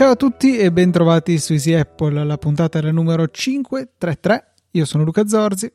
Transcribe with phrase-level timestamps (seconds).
[0.00, 4.54] Ciao a tutti e bentrovati su Easy Apple, la puntata era numero 533.
[4.70, 5.70] Io sono Luca Zorzi.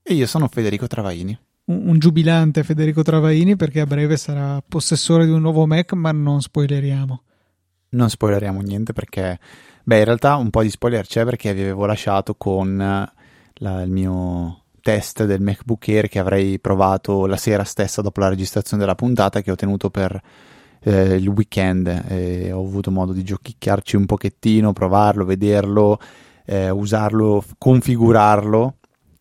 [0.00, 1.36] E io sono Federico Travaini.
[1.64, 6.12] Un, un, giubilante Federico Travaini perché a breve sarà possessore di un nuovo Mac, ma
[6.12, 7.22] non spoileriamo.
[7.90, 9.40] Non spoileriamo niente perché,
[9.84, 13.90] beh, in realtà un po' di spoiler c'è perché vi avevo lasciato con la, il
[13.90, 18.94] mio test del MacBook Air che avrei provato la sera stessa dopo la registrazione della
[18.94, 20.20] puntata che ho tenuto per
[20.80, 22.04] eh, il weekend.
[22.08, 25.98] E ho avuto modo di giochicchiarci un pochettino, provarlo, vederlo,
[26.44, 28.76] eh, usarlo, configurarlo.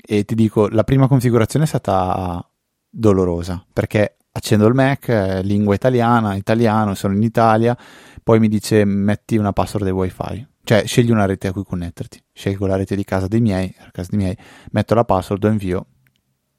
[0.06, 2.46] E ti dico, la prima configurazione è stata
[2.90, 7.78] dolorosa perché accendo il Mac, eh, lingua italiana, italiano, sono in Italia,
[8.22, 12.24] poi mi dice metti una password del wifi, cioè scegli una rete a cui connetterti,
[12.34, 14.36] scelgo la rete di casa dei miei, casa dei miei,
[14.72, 15.86] metto la password, invio,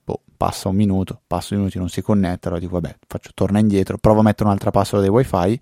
[0.04, 3.58] boh, passa un minuto, passa un minuto, non si connette, allora dico vabbè, faccio torna
[3.58, 5.60] indietro, provo a mettere un'altra password del wifi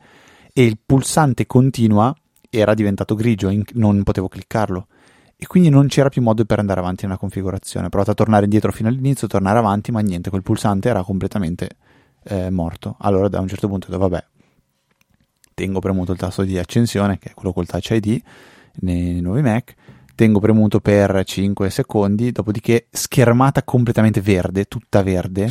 [0.53, 2.15] e il pulsante continua
[2.51, 4.87] era diventato grigio, non potevo cliccarlo
[5.35, 7.87] e quindi non c'era più modo per andare avanti nella configurazione.
[7.87, 11.71] Ho provato a tornare indietro fino all'inizio, tornare avanti, ma niente, quel pulsante era completamente
[12.25, 12.97] eh, morto.
[12.99, 14.25] Allora da un certo punto ho detto vabbè,
[15.63, 18.21] tengo premuto il tasto di accensione, che è quello col Touch ID
[18.81, 19.75] nei, nuovi Mac,
[20.17, 25.49] tengo premuto per 5 secondi, dopodiché schermata completamente verde, tutta verde,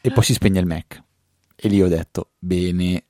[0.00, 1.00] e poi si spegne il Mac.
[1.54, 3.04] E lì ho detto, bene,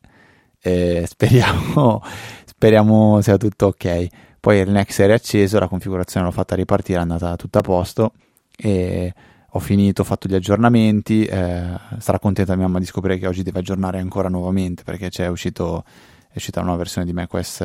[0.60, 2.02] eh, speriamo,
[2.44, 4.06] speriamo sia tutto ok.
[4.38, 8.12] Poi il Next è riacceso, la configurazione l'ho fatta ripartire, è andata tutta a posto
[8.54, 9.14] e
[9.48, 11.24] ho finito, ho fatto gli aggiornamenti.
[11.24, 15.28] Eh, sarà contenta mia mamma di scoprire che oggi deve aggiornare ancora nuovamente perché c'è
[15.28, 15.84] uscito,
[16.32, 17.62] è uscita una versione di macOS.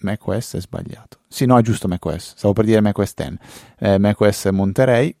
[0.00, 1.18] macOS è sbagliato.
[1.28, 2.34] Sì, no, è giusto macOS.
[2.36, 3.38] Stavo per dire macOS 10.
[3.78, 5.14] Eh, macOS Monterey.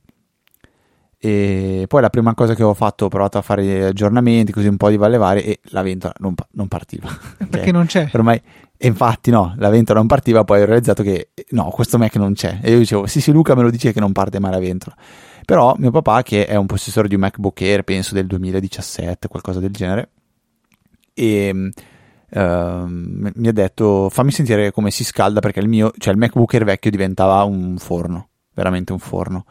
[1.20, 4.76] E poi la prima cosa che ho fatto, ho provato a fare aggiornamenti, così un
[4.76, 7.08] po' di valle e la ventola non, non partiva.
[7.50, 8.08] Perché non c'è?
[8.12, 8.40] Ormai
[8.80, 12.34] e infatti no, la ventola non partiva, poi ho realizzato che no, questo Mac non
[12.34, 12.60] c'è.
[12.62, 14.96] E io dicevo, sì sì Luca me lo dice che non parte mai la ventola.
[15.44, 19.58] Però mio papà, che è un possessore di un MacBook Air, penso del 2017, qualcosa
[19.58, 20.10] del genere,
[21.12, 21.72] e
[22.30, 26.54] uh, mi ha detto fammi sentire come si scalda perché il mio, cioè il MacBook
[26.54, 29.44] Air vecchio diventava un forno, veramente un forno.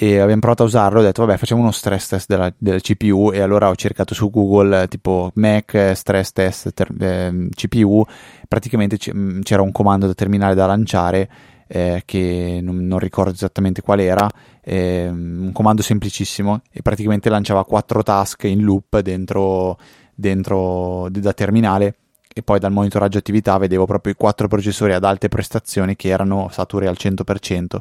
[0.00, 3.32] E abbiamo provato a usarlo ho detto vabbè facciamo uno stress test della, della CPU
[3.32, 8.04] e allora ho cercato su Google tipo Mac stress test ter, eh, CPU
[8.46, 11.28] praticamente mm, c'era un comando da terminale da lanciare
[11.68, 14.28] eh, che non, non, ricordo esattamente qual era
[14.64, 16.62] eh, un comando semplicissimo.
[16.72, 19.78] E praticamente lanciava quattro task in loop dentro,
[20.18, 21.94] dentro da terminale
[22.34, 26.48] e poi dal monitoraggio attività vedevo proprio i quattro processori ad alte prestazioni che erano
[26.50, 27.80] saturi al 100%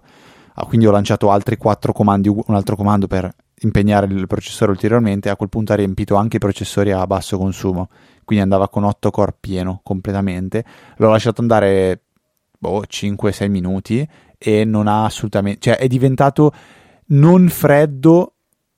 [0.60, 3.32] Ah, quindi ho lanciato altri quattro comandi, un altro comando per
[3.62, 7.90] impegnare il processore ulteriormente, a quel punto ha riempito anche i processori a basso consumo,
[8.24, 10.66] quindi andava con 8 core pieno completamente,
[10.98, 12.02] l'ho lasciato andare
[12.58, 16.52] boh, 5-6 minuti e non ha assolutamente, cioè è diventato
[17.10, 18.37] non freddo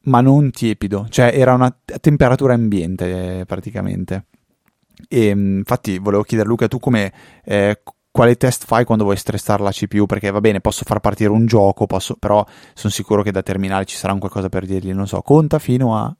[0.09, 4.25] ma non tiepido, cioè era una temperatura ambiente praticamente.
[5.07, 7.13] E infatti volevo chiedere Luca, tu come,
[7.45, 7.81] eh,
[8.11, 10.05] quale test fai quando vuoi stressare la CPU?
[10.05, 13.85] Perché va bene, posso far partire un gioco, posso, però sono sicuro che da terminale
[13.85, 16.13] ci sarà un qualcosa per dirgli, non so, conta fino a...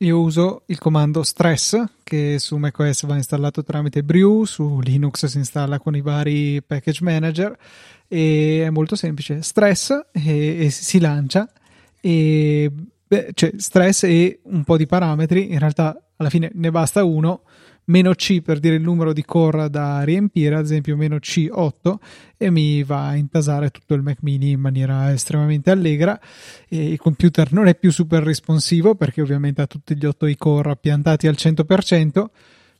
[0.00, 5.38] Io uso il comando stress che su macOS va installato tramite Brew, su Linux si
[5.38, 7.56] installa con i vari package manager
[8.06, 9.42] e è molto semplice.
[9.42, 11.50] Stress e, e si lancia
[12.00, 12.70] e
[13.06, 17.42] beh, cioè stress e un po' di parametri, in realtà alla fine ne basta uno.
[17.88, 21.94] Meno C per dire il numero di core da riempire, ad esempio meno C8
[22.36, 26.20] e mi va a intasare tutto il Mac mini in maniera estremamente allegra.
[26.68, 30.36] E il computer non è più super responsivo perché ovviamente ha tutti gli 8 i
[30.36, 32.26] core piantati al 100%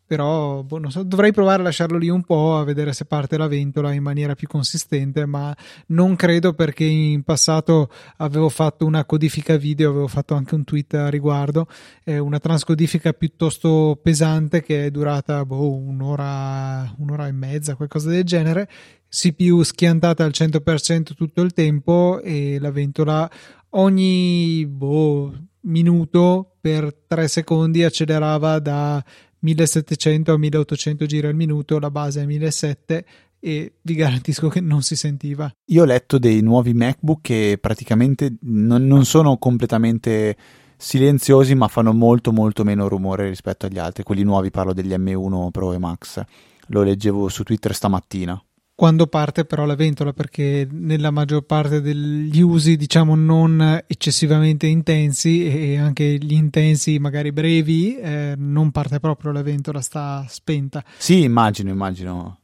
[0.09, 3.47] però boh, so, dovrei provare a lasciarlo lì un po' a vedere se parte la
[3.47, 5.55] ventola in maniera più consistente ma
[5.89, 10.95] non credo perché in passato avevo fatto una codifica video avevo fatto anche un tweet
[10.95, 11.69] a riguardo
[12.05, 18.25] eh, una transcodifica piuttosto pesante che è durata boh, un'ora un'ora e mezza qualcosa del
[18.25, 18.69] genere.
[19.11, 23.31] CPU schiantata al 100% tutto il tempo e la ventola
[23.71, 25.33] ogni boh,
[25.63, 29.03] minuto per 3 secondi accelerava da
[29.41, 34.83] 1700 a 1800 giri al minuto, la base è 1700 e vi garantisco che non
[34.83, 35.51] si sentiva.
[35.67, 40.37] Io ho letto dei nuovi MacBook che praticamente non, non sono completamente
[40.77, 45.51] silenziosi ma fanno molto molto meno rumore rispetto agli altri, quelli nuovi parlo degli M1
[45.51, 46.23] Pro e Max,
[46.69, 48.41] lo leggevo su Twitter stamattina
[48.79, 55.49] quando parte però la ventola perché nella maggior parte degli usi diciamo non eccessivamente intensi
[55.49, 60.85] e anche gli intensi magari brevi eh, non parte proprio la ventola sta spenta.
[60.97, 62.39] Sì immagino immagino.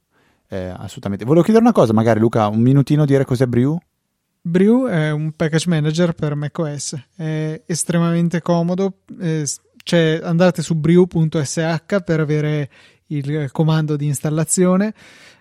[0.48, 1.24] Eh, assolutamente.
[1.24, 3.78] Volevo chiedere una cosa magari Luca un minutino dire cos'è Brew?
[4.40, 6.96] Brew è un package manager per macOS.
[7.14, 9.46] È estremamente comodo eh,
[9.84, 12.70] cioè andate su brew.sh per avere
[13.08, 14.94] il comando di installazione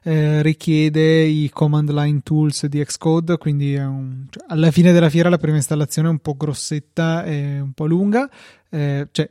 [0.03, 5.29] eh, richiede i command line tools di Xcode, quindi un, cioè, alla fine della fiera
[5.29, 8.29] la prima installazione è un po' grossetta e un po' lunga,
[8.69, 9.29] eh, cioè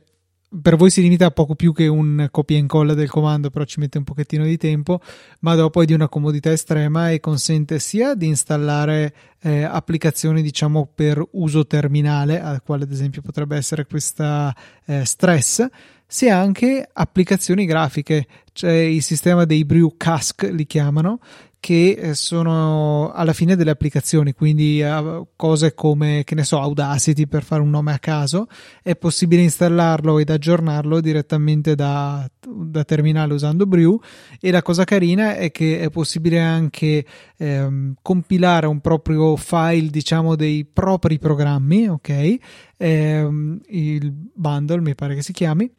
[0.61, 3.65] per voi si limita a poco più che un copia e incolla del comando, però
[3.65, 4.99] ci mette un pochettino di tempo,
[5.39, 10.89] ma dopo è di una comodità estrema e consente sia di installare eh, applicazioni diciamo
[10.93, 14.55] per uso terminale, al quale ad esempio potrebbe essere questa
[14.85, 15.67] eh, Stress,
[16.05, 21.19] sia anche applicazioni grafiche, cioè il sistema dei Brew Cask li chiamano,
[21.63, 27.25] che eh, sono alla fine delle applicazioni, quindi uh, cose come, che ne so, Audacity
[27.25, 28.47] per fare un nome a caso,
[28.81, 33.97] è possibile installarlo ed aggiornarlo direttamente da, da terminale usando Brew
[34.41, 37.05] e la cosa carina è che è possibile anche
[37.37, 42.35] ehm, compilare un proprio file, diciamo, dei propri programmi, ok?
[42.75, 45.71] Ehm, il bundle mi pare che si chiami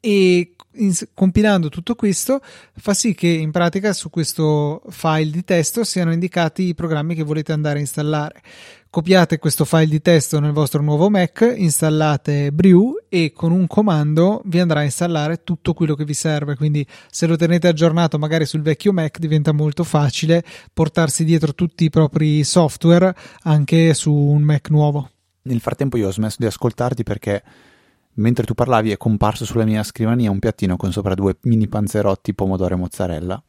[0.00, 2.40] e in, compilando tutto questo
[2.76, 7.22] fa sì che in pratica su questo file di testo siano indicati i programmi che
[7.22, 8.42] volete andare a installare.
[8.90, 14.40] Copiate questo file di testo nel vostro nuovo Mac, installate Brew e con un comando
[14.44, 16.54] vi andrà a installare tutto quello che vi serve.
[16.54, 21.84] Quindi se lo tenete aggiornato magari sul vecchio Mac diventa molto facile portarsi dietro tutti
[21.84, 25.10] i propri software anche su un Mac nuovo.
[25.42, 27.42] Nel frattempo io ho smesso di ascoltarti perché
[28.14, 32.34] mentre tu parlavi è comparso sulla mia scrivania un piattino con sopra due mini panzerotti
[32.34, 33.42] pomodoro e mozzarella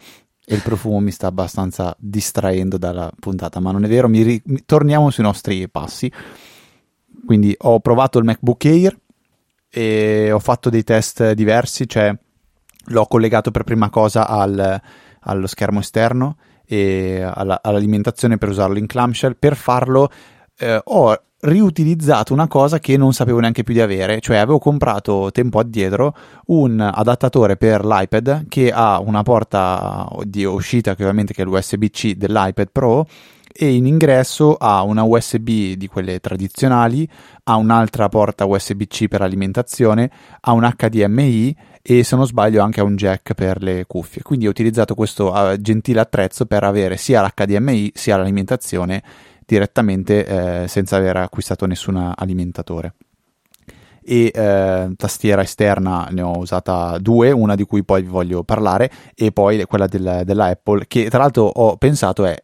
[0.47, 4.43] e il profumo mi sta abbastanza distraendo dalla puntata, ma non è vero, mi ri-
[4.65, 6.11] torniamo sui nostri passi.
[7.25, 8.99] Quindi ho provato il MacBook Air
[9.67, 12.15] e ho fatto dei test diversi, cioè
[12.89, 14.79] l'ho collegato per prima cosa al,
[15.21, 19.35] allo schermo esterno e alla, all'alimentazione per usarlo in clamshell.
[19.39, 20.11] Per farlo
[20.57, 25.29] eh, ho riutilizzato una cosa che non sapevo neanche più di avere, cioè avevo comprato
[25.31, 26.15] tempo addietro
[26.47, 32.69] un adattatore per l'iPad che ha una porta di uscita che ovviamente è l'USB-C dell'iPad
[32.71, 33.05] Pro
[33.57, 37.07] e in ingresso ha una USB di quelle tradizionali,
[37.43, 40.11] ha un'altra porta USB-C per alimentazione,
[40.41, 44.23] ha un HDMI e se non sbaglio anche un jack per le cuffie.
[44.23, 49.01] Quindi ho utilizzato questo uh, gentile attrezzo per avere sia l'HDMI sia l'alimentazione
[49.45, 50.25] direttamente
[50.63, 52.95] eh, senza aver acquistato nessun alimentatore.
[54.03, 58.91] E eh, tastiera esterna ne ho usata due, una di cui poi vi voglio parlare
[59.15, 60.55] e poi quella del, della
[60.87, 62.35] che tra l'altro ho pensato è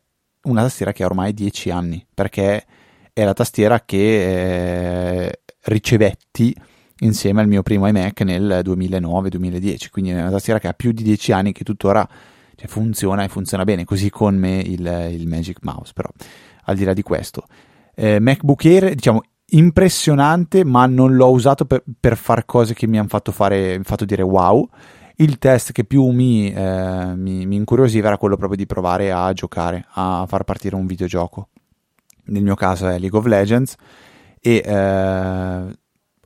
[0.44, 2.65] una tastiera che ha ormai 10 anni perché
[3.13, 6.56] è la tastiera che eh, ricevetti
[7.00, 11.03] insieme al mio primo iMac nel 2009-2010 quindi è una tastiera che ha più di
[11.03, 12.07] 10 anni che tuttora
[12.56, 16.09] cioè, funziona e funziona bene così con me il, il Magic Mouse però
[16.63, 17.46] al di là di questo.
[17.96, 19.22] Eh, MacBook Air, diciamo,
[19.52, 24.24] impressionante, ma non l'ho usato per, per fare cose che mi hanno fatto, fatto dire
[24.24, 24.68] wow.
[25.18, 29.31] Il test che più mi, eh, mi, mi, incuriosiva era quello proprio di provare a
[29.34, 31.50] giocare, a far partire un videogioco.
[32.25, 33.75] Nel mio caso è League of Legends
[34.39, 35.80] e eh,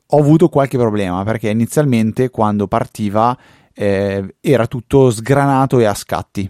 [0.08, 3.36] ho avuto qualche problema perché inizialmente quando partiva
[3.74, 6.48] eh, era tutto sgranato e a scatti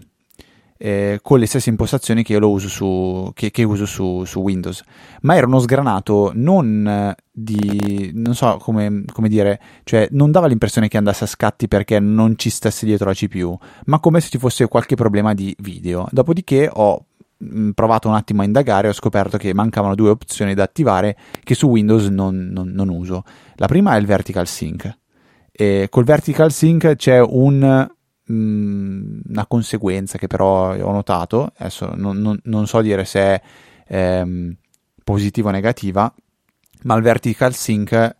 [0.77, 4.39] eh, con le stesse impostazioni che io lo uso su, che, che uso su, su,
[4.39, 4.83] Windows.
[5.21, 10.87] Ma era uno sgranato non di, non so come, come, dire, cioè non dava l'impressione
[10.87, 14.37] che andasse a scatti perché non ci stesse dietro la CPU, ma come se ci
[14.37, 16.07] fosse qualche problema di video.
[16.11, 17.05] Dopodiché ho
[17.43, 21.17] mm, provato un attimo a indagare e ho scoperto che mancavano due opzioni da attivare
[21.43, 23.23] che su Windows non, non, non uso.
[23.55, 24.95] La prima è il vertical sync.
[25.51, 27.95] E col vertical sync c'è un
[28.27, 33.41] mh, una conseguenza che però ho notato, adesso non, non, non so dire se è
[33.87, 34.55] ehm,
[35.03, 36.13] positiva o negativa,
[36.83, 38.15] ma il vertical sync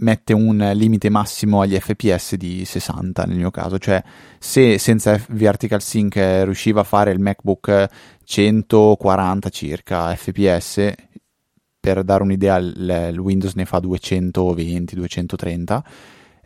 [0.00, 4.02] mette un limite massimo agli fps di 60 nel mio caso, cioè
[4.38, 7.86] se senza vertical sync riusciva a fare il MacBook
[8.24, 10.92] 140 circa fps,
[11.78, 15.84] per dare un'idea il Windows ne fa 220, 230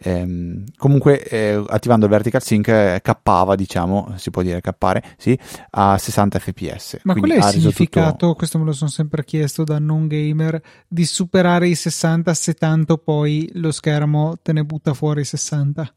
[0.06, 5.38] Ehm, comunque eh, attivando il vertical sync eh, cappava diciamo si può dire cappare sì,
[5.70, 8.34] a 60 fps ma qual è il significato tutto...
[8.34, 12.99] questo me lo sono sempre chiesto da non gamer di superare i 60 se tanto
[12.99, 15.94] poi lo schermo te ne butta fuori i 60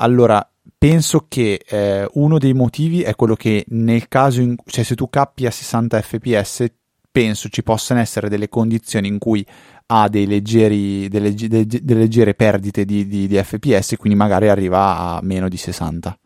[0.00, 4.94] Allora, penso che eh, uno dei motivi è quello che nel caso, in, cioè se
[4.94, 6.66] tu cappi a 60 fps,
[7.18, 9.44] penso ci possano essere delle condizioni in cui
[9.86, 15.18] ha leggeri, delle, delle, delle leggere perdite di, di, di, fps, quindi magari arriva a
[15.22, 16.16] meno di 60.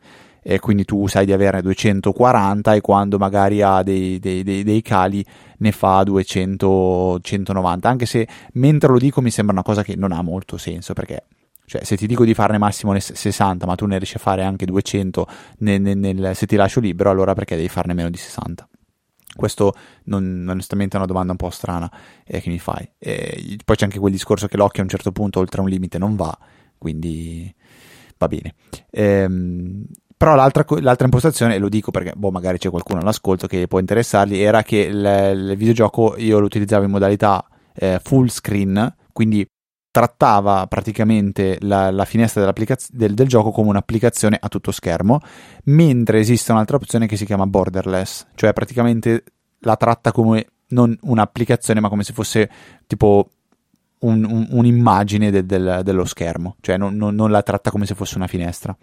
[0.43, 4.83] E quindi tu sai di averne 240 e quando magari ha dei, dei, dei, dei
[4.83, 5.25] cali
[5.59, 7.89] ne fa 200, 190.
[7.89, 11.25] Anche se mentre lo dico mi sembra una cosa che non ha molto senso perché
[11.65, 14.67] cioè, se ti dico di farne massimo 60, ma tu ne riesci a fare anche
[14.67, 15.27] 200
[15.61, 18.69] nel, nel, nel, se ti lascio libero, allora perché devi farne meno di 60?
[19.35, 19.75] Questo
[20.05, 21.91] non, onestamente è una domanda un po' strana
[22.25, 22.89] eh, che mi fai.
[22.99, 25.99] E poi c'è anche quel discorso che l'occhio a un certo punto oltre un limite
[25.99, 26.37] non va,
[26.79, 27.53] quindi
[28.19, 28.55] va bene.
[28.91, 29.87] Ehm,
[30.17, 33.81] però l'altra, l'altra, impostazione, e lo dico perché boh, magari c'è qualcuno all'ascolto che può
[33.81, 39.45] interessargli, era che il, il videogioco io lo utilizzavo in modalità eh, full screen, quindi
[39.93, 42.51] trattava praticamente la, la finestra
[42.91, 45.21] del, del, gioco come un'applicazione a tutto schermo,
[45.65, 49.23] mentre esiste un'altra opzione che si chiama borderless, cioè praticamente
[49.61, 52.51] la tratta come non un'applicazione, ma come se fosse
[52.87, 53.29] tipo
[53.99, 57.95] un, un, un'immagine de, del, dello schermo, cioè non, non, non la tratta come se
[57.95, 58.75] fosse una finestra.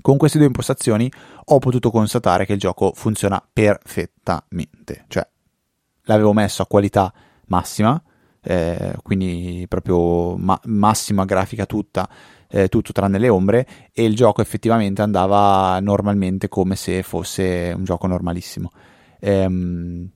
[0.00, 1.10] Con queste due impostazioni
[1.46, 5.26] ho potuto constatare che il gioco funziona perfettamente, cioè
[6.02, 7.12] l'avevo messo a qualità
[7.46, 8.00] massima,
[8.46, 12.08] eh, quindi proprio ma- massima grafica tutta,
[12.48, 17.82] eh, tutto tranne le ombre, e il gioco effettivamente andava normalmente come se fosse un
[17.82, 18.70] gioco normalissimo.
[19.18, 20.08] Ehm,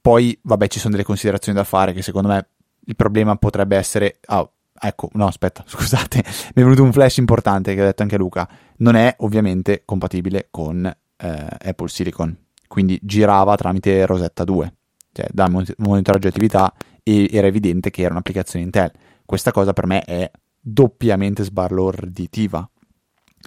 [0.00, 2.48] poi, vabbè, ci sono delle considerazioni da fare che secondo me
[2.84, 4.20] il problema potrebbe essere...
[4.28, 8.16] Oh, ecco, no, aspetta, scusate, mi è venuto un flash importante che ha detto anche
[8.16, 8.48] Luca.
[8.76, 12.36] Non è ovviamente compatibile con eh, Apple Silicon,
[12.68, 14.74] quindi girava tramite Rosetta 2,
[15.12, 16.72] cioè da monitoraggio attività
[17.08, 18.90] e era evidente che era un'applicazione Intel.
[19.24, 20.28] Questa cosa per me è
[20.60, 22.68] doppiamente sbalorditiva.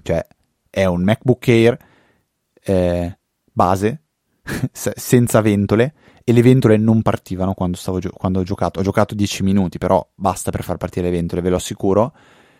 [0.01, 0.25] Cioè,
[0.69, 1.77] è un MacBook Air
[2.63, 3.17] eh,
[3.51, 4.03] base,
[4.71, 8.79] senza ventole, e le ventole non partivano quando, gio- quando, ho giocato.
[8.79, 12.13] Ho giocato 10 minuti, però basta per far partire le ventole, ve lo assicuro.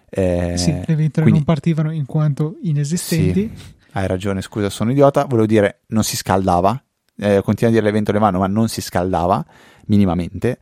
[0.10, 1.32] Eh, sì, le ventole quindi...
[1.32, 3.50] non partivano in quanto inesistenti.
[3.56, 5.24] Sì, hai ragione, scusa, sono idiota.
[5.24, 6.84] Volevo dire, non si scaldava.
[7.16, 9.46] Eh, continua a dire le ventole vanno, ma non si scaldava
[9.86, 10.60] minimamente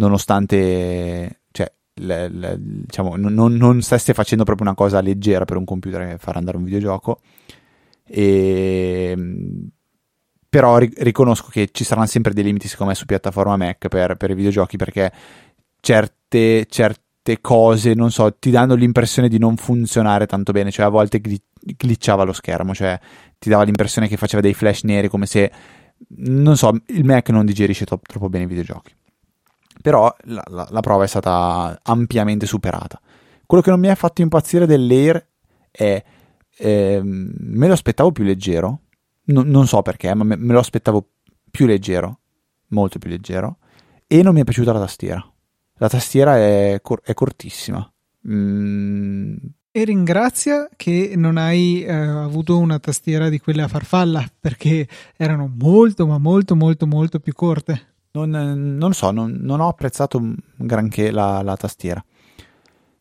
[0.00, 5.64] nonostante cioè, le, le, diciamo, non, non stesse facendo proprio una cosa leggera per un
[5.64, 7.20] computer far andare un videogioco.
[8.06, 9.16] E,
[10.48, 14.16] però ri- riconosco che ci saranno sempre dei limiti, secondo me, su piattaforma Mac per,
[14.16, 15.12] per i videogiochi perché
[15.80, 20.88] certe, certe cose, non so, ti danno l'impressione di non funzionare tanto bene, cioè a
[20.88, 22.98] volte glitchava lo schermo, cioè
[23.38, 25.52] ti dava l'impressione che faceva dei flash neri come se,
[26.16, 28.94] non so, il Mac non digerisce troppo bene i videogiochi
[29.82, 33.00] però la, la, la, prova è stata ampiamente superata.
[33.46, 35.26] Quello che non mi ha fatto impazzire dell'Air
[35.70, 36.02] è
[36.60, 38.80] eh, me lo aspettavo più leggero,
[39.24, 41.08] no, non so perché, ma me, me, lo aspettavo
[41.50, 42.18] più leggero,
[42.68, 43.58] molto più leggero,
[44.06, 45.32] e non mi è piaciuta la tastiera.
[45.74, 47.90] La tastiera è, cor- è cortissima.
[48.28, 49.36] Mm.
[49.72, 55.50] E ringrazia che non hai eh, avuto una tastiera di quelle a farfalla, perché erano
[55.56, 57.89] molto, ma molto, molto, molto più corte.
[58.12, 58.30] Non,
[58.76, 60.20] non so, non, non, ho apprezzato
[60.56, 62.04] granché la, la tastiera.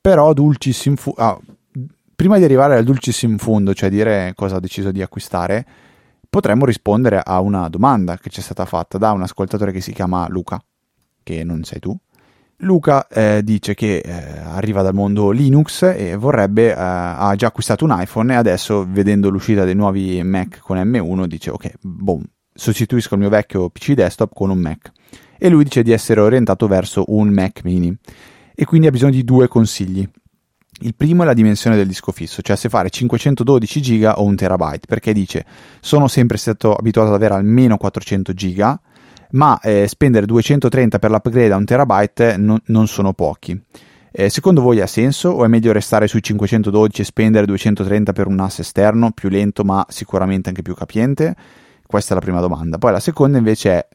[0.02, 1.40] Però Dulcis in fu- ah,
[2.16, 5.66] prima di arrivare al Dulcis in fondo, cioè dire cosa ho deciso di acquistare,
[6.30, 9.94] potremmo rispondere a una domanda che ci è stata fatta da un ascoltatore che si
[9.94, 10.62] chiama Luca,
[11.24, 11.98] che non sei tu.
[12.64, 17.86] Luca eh, dice che eh, arriva dal mondo Linux e vorrebbe, eh, ha già acquistato
[17.86, 22.22] un iPhone e adesso vedendo l'uscita dei nuovi Mac con M1 dice ok, boom,
[22.54, 24.92] sostituisco il mio vecchio PC desktop con un Mac.
[25.40, 27.96] E lui dice di essere orientato verso un Mac mini.
[28.54, 30.08] E quindi ha bisogno di due consigli.
[30.82, 34.36] Il primo è la dimensione del disco fisso, cioè se fare 512 GB o un
[34.36, 35.46] terabyte, perché dice
[35.82, 38.80] sono sempre stato abituato ad avere almeno 400 GB,
[39.32, 43.62] ma eh, spendere 230 per l'upgrade a un terabyte non, non sono pochi.
[44.12, 48.28] Eh, secondo voi ha senso o è meglio restare sui 512 e spendere 230 per
[48.28, 51.36] un NAS esterno, più lento ma sicuramente anche più capiente?
[51.86, 52.78] Questa è la prima domanda.
[52.78, 53.88] Poi la seconda invece è,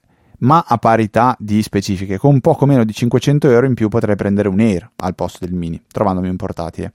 [0.45, 4.49] ma a parità di specifiche, con poco meno di 500 euro in più potrei prendere
[4.49, 6.93] un Air al posto del Mini, trovandomi un portatile.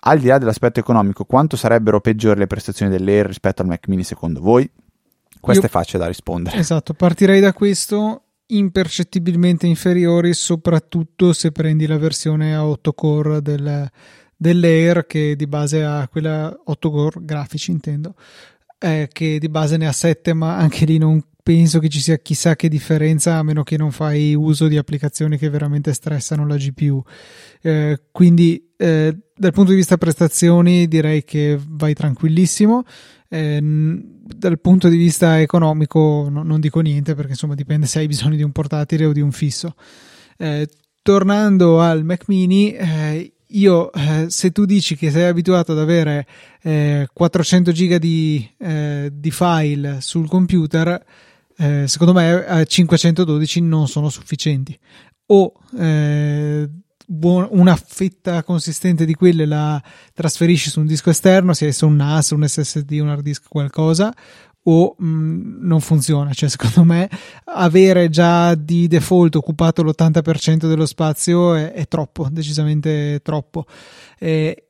[0.00, 4.04] Al di là dell'aspetto economico, quanto sarebbero peggiori le prestazioni dell'Air rispetto al Mac Mini
[4.04, 4.68] secondo voi?
[5.40, 5.68] Questo Io...
[5.68, 6.56] è facile da rispondere.
[6.56, 13.90] Esatto, partirei da questo impercettibilmente inferiori, soprattutto se prendi la versione a 8 core del,
[14.34, 18.14] dell'Air che di base ha quella 8 core grafici intendo
[18.78, 22.18] eh, che di base ne ha 7, ma anche lì non penso che ci sia
[22.18, 26.56] chissà che differenza a meno che non fai uso di applicazioni che veramente stressano la
[26.56, 27.02] GPU.
[27.62, 32.84] Eh, quindi eh, dal punto di vista prestazioni direi che vai tranquillissimo.
[33.30, 38.06] Eh, dal punto di vista economico no, non dico niente perché insomma dipende se hai
[38.08, 39.74] bisogno di un portatile o di un fisso.
[40.36, 40.68] Eh,
[41.00, 46.26] tornando al Mac mini, eh, io eh, se tu dici che sei abituato ad avere
[46.60, 48.46] 400 giga di,
[49.10, 51.02] di file sul computer,
[51.58, 54.78] eh, secondo me 512 non sono sufficienti.
[55.26, 56.68] O eh,
[57.06, 59.82] buon, una fetta consistente di quelle la
[60.14, 64.14] trasferisci su un disco esterno, sia esso un NAS, un SSD, un hard disk, qualcosa,
[64.64, 66.32] o mh, mm, non funziona.
[66.32, 67.10] Cioè, secondo me,
[67.44, 73.64] avere già di default occupato l'80% dello spazio è, è troppo, decisamente troppo.
[74.18, 74.68] Eh,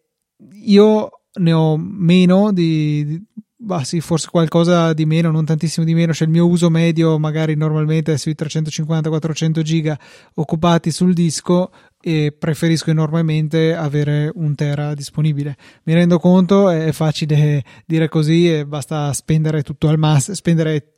[0.64, 3.24] io ne ho meno di, di
[3.60, 7.18] bah sì, forse qualcosa di meno, non tantissimo di meno, cioè il mio uso medio
[7.18, 9.98] magari normalmente è sui 350-400 giga
[10.34, 15.56] occupati sul disco e preferisco enormemente avere un tera disponibile.
[15.84, 20.92] Mi rendo conto, è facile dire così e basta spendere tutto al massimo, spendere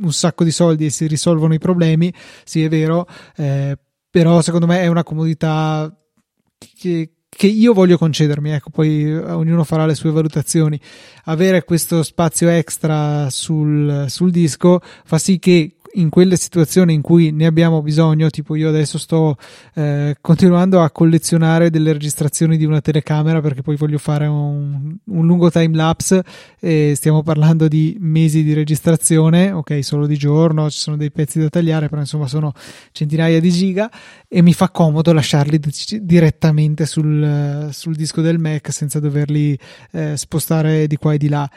[0.00, 2.14] un sacco di soldi e si risolvono i problemi,
[2.44, 3.76] sì è vero, eh,
[4.08, 5.92] però secondo me è una comodità
[6.56, 10.78] che, che io voglio concedermi, ecco, poi eh, ognuno farà le sue valutazioni.
[11.26, 17.30] Avere questo spazio extra sul, sul disco fa sì che in quelle situazioni in cui
[17.30, 19.36] ne abbiamo bisogno, tipo io adesso sto
[19.74, 25.26] eh, continuando a collezionare delle registrazioni di una telecamera perché poi voglio fare un, un
[25.26, 26.22] lungo time lapse
[26.60, 31.38] e stiamo parlando di mesi di registrazione, ok, solo di giorno, ci sono dei pezzi
[31.38, 32.52] da tagliare, però insomma sono
[32.92, 33.90] centinaia di giga
[34.28, 35.60] e mi fa comodo lasciarli
[36.00, 39.58] direttamente sul, sul disco del Mac senza doverli
[39.92, 41.50] eh, spostare di qua e di là.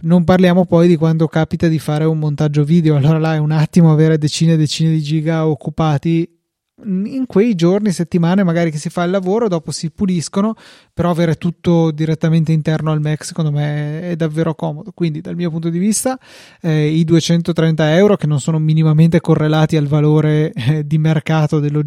[0.00, 3.50] Non parliamo poi di quando capita di fare un montaggio video, allora là è un
[3.50, 6.38] attimo avere decine e decine di giga occupati
[6.84, 10.54] in quei giorni, settimane magari che si fa il lavoro, dopo si puliscono,
[10.94, 14.92] però avere tutto direttamente interno al Mac secondo me è davvero comodo.
[14.92, 16.18] Quindi dal mio punto di vista
[16.60, 21.84] eh, i 230 euro che non sono minimamente correlati al valore eh, di mercato del,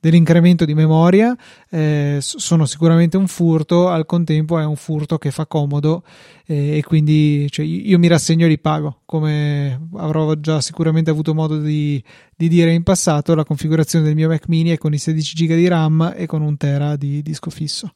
[0.00, 1.36] dell'incremento di memoria
[1.70, 6.02] eh, sono sicuramente un furto, al contempo è un furto che fa comodo
[6.50, 11.60] e quindi cioè, io mi rassegno e li pago, come avrò già sicuramente avuto modo
[11.60, 12.02] di,
[12.34, 15.54] di, dire in passato, la configurazione del mio Mac mini è con i 16 GB
[15.54, 17.92] di RAM e con un tera di disco fisso.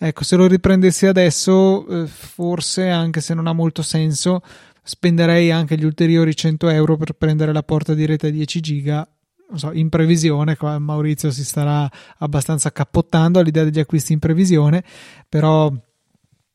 [0.00, 4.40] Ecco, se lo riprendessi adesso, eh, forse anche se non ha molto senso,
[4.82, 9.08] spenderei anche gli ulteriori 100 euro per prendere la porta di rete 10 giga
[9.54, 11.88] so, in previsione, qua Maurizio si starà
[12.18, 14.82] abbastanza cappottando all'idea degli acquisti in previsione,
[15.28, 15.72] però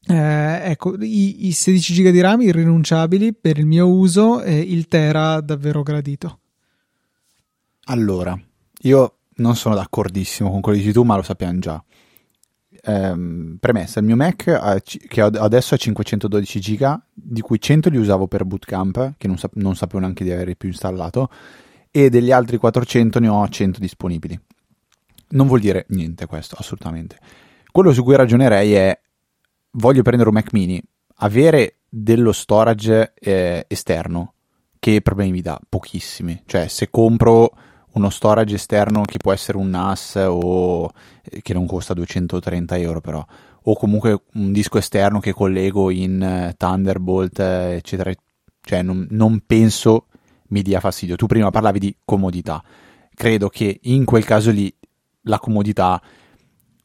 [0.08, 4.88] eh, ecco, i, i, 16 giga di RAM irrinunciabili per il mio uso e il
[4.88, 6.39] Tera davvero gradito.
[7.86, 8.38] Allora,
[8.82, 11.84] io non sono d'accordissimo con quello che dici tu, ma lo sappiamo già.
[12.84, 17.98] Ehm, premessa, il mio Mac ha, che adesso ha 512 giga, di cui 100 li
[17.98, 21.30] usavo per bootcamp, che non, non sapevo neanche di avere più installato,
[21.91, 24.39] e degli altri 400 ne ho 100 disponibili.
[25.30, 27.17] Non vuol dire niente questo, assolutamente.
[27.72, 29.00] Quello su cui ragionerei è,
[29.78, 30.82] voglio prendere un Mac mini,
[31.18, 34.34] avere dello storage eh, esterno,
[34.80, 35.60] che problemi mi dà?
[35.68, 36.44] Pochissimi.
[36.46, 37.52] Cioè, se compro
[37.94, 40.92] uno storage esterno che può essere un NAS o
[41.24, 43.26] eh, che non costa 230 euro però,
[43.63, 48.12] o comunque un disco esterno che collego in eh, Thunderbolt, eh, eccetera,
[48.62, 50.08] cioè non, non penso
[50.50, 51.16] mi dia fastidio.
[51.16, 52.63] Tu prima parlavi di comodità.
[53.13, 54.74] Credo che in quel caso lì
[55.24, 56.02] la comodità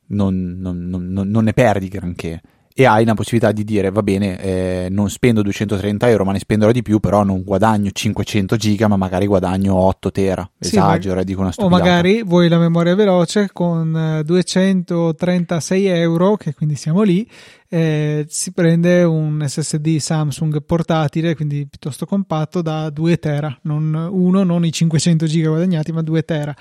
[0.09, 2.41] non, non, non, non ne perdi granché
[2.75, 6.39] e hai la possibilità di dire va bene eh, non spendo 230 euro ma ne
[6.39, 10.49] spenderò di più però non guadagno 500 giga ma magari guadagno 8 tera.
[10.59, 11.83] Esagero sì, dico una stupidata.
[11.83, 17.29] o magari vuoi la memoria veloce con 236 eh, euro che quindi siamo lì
[17.69, 23.59] eh, si prende un SSD Samsung portatile quindi piuttosto compatto da 2 tera.
[23.63, 26.55] Non uno non i 500 giga guadagnati ma 2 tera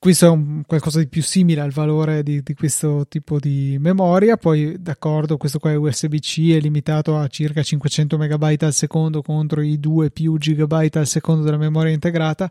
[0.00, 4.36] questo è un, qualcosa di più simile al valore di, di, questo tipo di memoria.
[4.36, 9.60] Poi, d'accordo, questo qua è USB-C, è limitato a circa 500 MB al secondo contro
[9.60, 12.48] i 2 più GB al secondo della memoria integrata.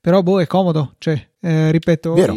[0.00, 0.94] Però, boh, è comodo.
[0.98, 2.36] Cioè, eh, ripeto, Vero.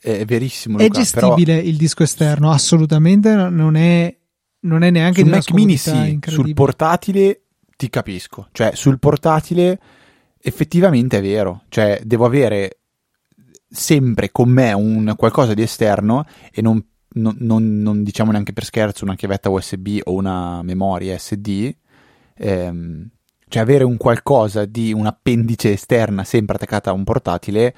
[0.00, 0.78] È verissimo.
[0.78, 1.68] Luca, è gestibile però...
[1.68, 3.34] il disco esterno, assolutamente.
[3.34, 4.16] Non è,
[4.60, 7.42] non è neanche sul di Mac Mini sì, sul portatile
[7.76, 8.48] ti capisco.
[8.52, 9.78] Cioè, sul portatile
[10.40, 11.64] effettivamente è vero.
[11.68, 12.78] Cioè, devo avere
[13.74, 16.82] sempre con me un qualcosa di esterno e non,
[17.14, 21.74] non, non, non diciamo neanche per scherzo una chiavetta USB o una memoria SD,
[22.36, 23.08] ehm,
[23.48, 27.74] Cioè avere un qualcosa di un'appendice esterna sempre attaccata a un portatile,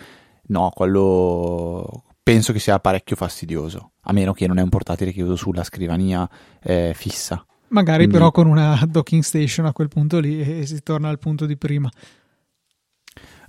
[0.48, 5.22] no, quello penso che sia parecchio fastidioso, a meno che non è un portatile che
[5.22, 6.28] uso sulla scrivania
[6.62, 7.44] eh, fissa.
[7.68, 8.14] Magari Quindi...
[8.14, 11.56] però con una docking station a quel punto lì e si torna al punto di
[11.56, 11.90] prima.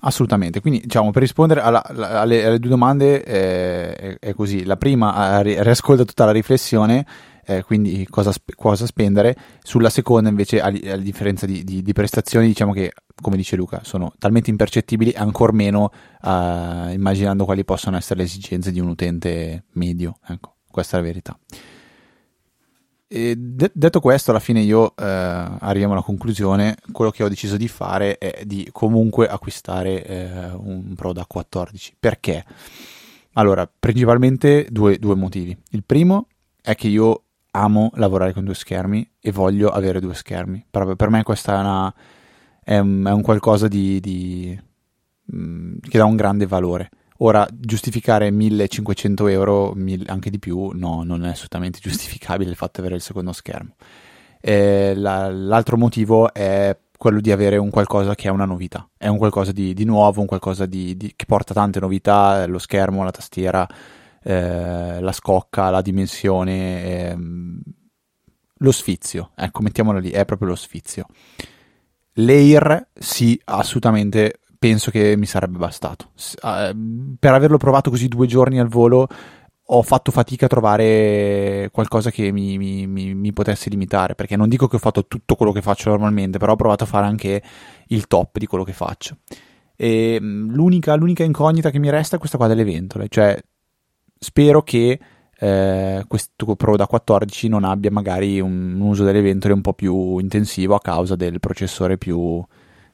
[0.01, 4.77] Assolutamente, quindi diciamo per rispondere alla, alle, alle, due domande eh, è, è, così, la
[4.77, 7.05] prima riascolta tutta la riflessione,
[7.45, 12.45] eh, quindi cosa, cosa, spendere, sulla seconda invece a, a differenza di, di, di, prestazioni
[12.45, 18.25] diciamo che come dice Luca sono talmente impercettibili ancor meno immaginando quali possono essere le
[18.25, 21.39] esigenze di un utente medio, ecco, questa è la verità.
[23.10, 26.76] De- detto questo, alla fine io eh, arriviamo alla conclusione.
[26.91, 31.96] Quello che ho deciso di fare è di comunque acquistare eh, un Pro da 14.
[31.98, 32.43] Perché?
[33.34, 35.56] Allora, principalmente due, due, motivi.
[35.70, 36.28] Il primo
[36.62, 40.65] è che io amo lavorare con due schermi e voglio avere due schermi.
[40.70, 41.93] Per, per me questa è, una,
[42.62, 44.60] è, un, è un qualcosa di, di,
[45.34, 46.89] mm, che dà un grande valore.
[47.19, 49.75] Ora, giustificare 1500 euro,
[50.06, 53.75] anche di più, no, non è assolutamente giustificabile il fatto di avere il secondo schermo.
[54.39, 59.08] Eh, la, l'altro motivo è quello di avere un qualcosa che è una novità, è
[59.08, 63.03] un qualcosa di, di nuovo, un qualcosa di, di, che porta tante novità, lo schermo,
[63.03, 63.67] la tastiera,
[64.23, 67.17] eh, la scocca, la dimensione, eh,
[68.60, 71.06] lo sfizio, ecco, mettiamolo lì, è proprio lo sfizio.
[72.13, 76.12] L'Air sì, assolutamente penso che mi sarebbe bastato.
[76.41, 79.08] Uh, per averlo provato così due giorni al volo
[79.70, 84.48] ho fatto fatica a trovare qualcosa che mi, mi, mi, mi, potesse limitare, perché non
[84.48, 87.41] dico che ho fatto tutto quello che faccio normalmente, però ho provato a fare anche
[87.88, 89.17] il top di quello che faccio.
[89.76, 93.38] E l'unica, l'unica incognita che mi resta è questa qua delle ventole, cioè
[94.17, 95.00] spero che
[95.39, 100.17] eh, questo Pro da 14 non abbia magari un uso delle ventole un po' più
[100.17, 102.43] intensivo a causa del processore più,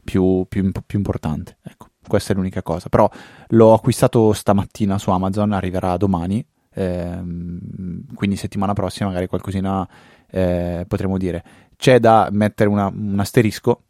[0.04, 1.58] più, più, più importante.
[1.64, 2.90] Ecco, questa è l'unica cosa.
[2.90, 3.10] Però
[3.50, 6.46] l'ho acquistato stamattina su Amazon, arriverà domani.
[6.76, 9.88] Ehm, quindi settimana prossima magari qualcosina
[10.30, 11.44] eh, potremo dire.
[11.76, 13.84] C'è da mettere una, un asterisco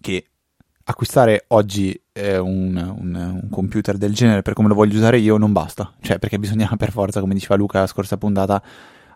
[0.00, 0.24] che
[0.84, 5.36] acquistare oggi eh, un, un, un, computer del genere per come lo voglio usare io
[5.36, 8.62] non basta, cioè perché bisogna per forza, come diceva Luca la scorsa puntata,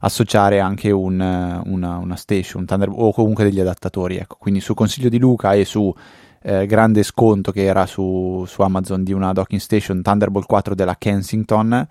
[0.04, 1.14] associare anche un,
[1.64, 4.16] una, una, station Thunder, o comunque degli adattatori.
[4.16, 4.36] Ecco.
[4.38, 5.92] Quindi su consiglio di Luca e su
[6.42, 10.96] eh, grande sconto che era su, su, Amazon di una docking station Thunderbolt 4 della
[10.96, 11.86] Kensington,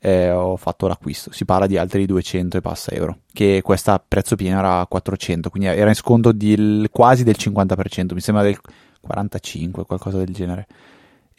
[0.00, 1.30] eh, ho fatto l'acquisto.
[1.32, 5.50] Si parla di altri 200 e passa euro, che questa a prezzo pieno era 400,
[5.50, 8.58] quindi era in sconto di quasi del 50%, mi sembra del
[9.00, 10.66] 45, qualcosa del genere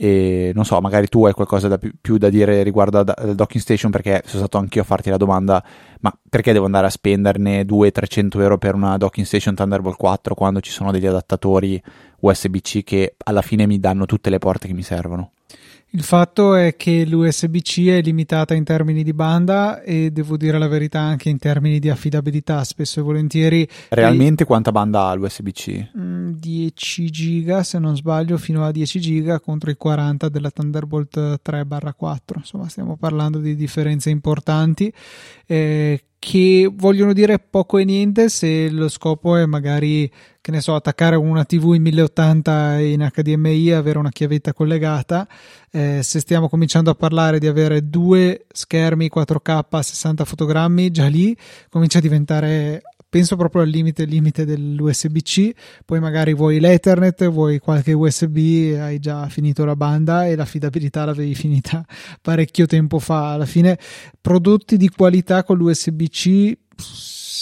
[0.02, 3.62] e non so, magari tu hai qualcosa da più, più, da dire riguardo al docking
[3.62, 5.62] station perché sono stato anch'io a farti la domanda,
[6.00, 10.62] ma perché devo andare a spenderne 200-300 euro per una docking station Thunderbolt 4 quando
[10.62, 11.84] ci sono degli adattatori
[12.22, 15.32] USB-C che alla fine mi danno tutte le porte che mi servono?
[15.92, 20.68] Il fatto è che l'USB-C è limitata in termini di banda e devo dire la
[20.68, 23.68] verità anche in termini di affidabilità, spesso e volentieri.
[23.90, 24.46] Realmente e...
[24.46, 25.90] quanta banda ha l'USB-C?
[25.94, 31.40] 10 mm, giga se non sbaglio, fino a 10 giga contro i 40 della Thunderbolt
[31.44, 32.20] 3-4.
[32.36, 34.94] Insomma, stiamo parlando di differenze importanti.
[35.48, 40.76] Eh, che vogliono dire poco e niente se lo scopo è magari, che ne so,
[40.76, 45.26] attaccare una TV in 1080 in HDMI avere una chiavetta collegata.
[45.72, 51.08] Eh, se stiamo cominciando a parlare di avere due schermi 4K a 60 fotogrammi, già
[51.08, 51.36] lì
[51.70, 55.52] comincia a diventare penso proprio al limite, limite dell'USB-C,
[55.84, 61.36] poi magari vuoi l'Ethernet, vuoi qualche USB, hai già finito la banda e l'affidabilità l'avevi
[61.36, 61.84] finita
[62.22, 63.34] parecchio tempo fa.
[63.34, 63.78] Alla fine
[64.22, 66.58] prodotti di qualità con l'USB-C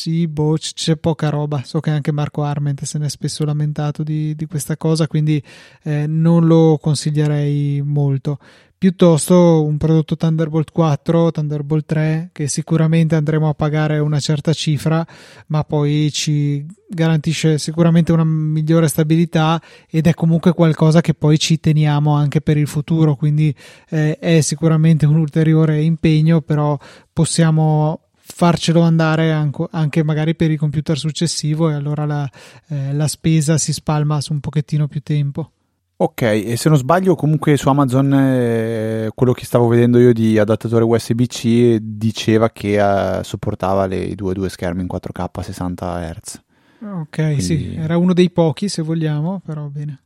[0.08, 1.64] sì, boh, c'è poca roba.
[1.66, 5.44] So che anche Marco Arment se ne è spesso lamentato di, di questa cosa, quindi
[5.84, 8.38] eh, non lo consiglierei molto
[8.78, 15.06] piuttosto un prodotto Thunderbolt 4, Thunderbolt 3 che sicuramente andremo a pagare una certa cifra
[15.48, 19.60] ma poi ci garantisce sicuramente una migliore stabilità
[19.90, 23.16] ed è comunque qualcosa che poi ci teniamo anche per il futuro.
[23.16, 23.54] Quindi
[23.90, 26.78] eh, è sicuramente un ulteriore impegno però
[27.12, 29.32] possiamo farcelo andare
[29.72, 32.30] anche magari per il computer successivo e allora la,
[32.68, 35.54] eh, la spesa si spalma su un pochettino più tempo
[36.00, 40.38] Ok, e se non sbaglio comunque su Amazon eh, quello che stavo vedendo io di
[40.38, 42.78] adattatore USB-C diceva che
[43.20, 46.42] eh, supportava le, i due, due schermi in 4K a 60 Hz.
[46.84, 47.42] Ok, Quindi...
[47.42, 50.04] sì, era uno dei pochi se vogliamo, però bene.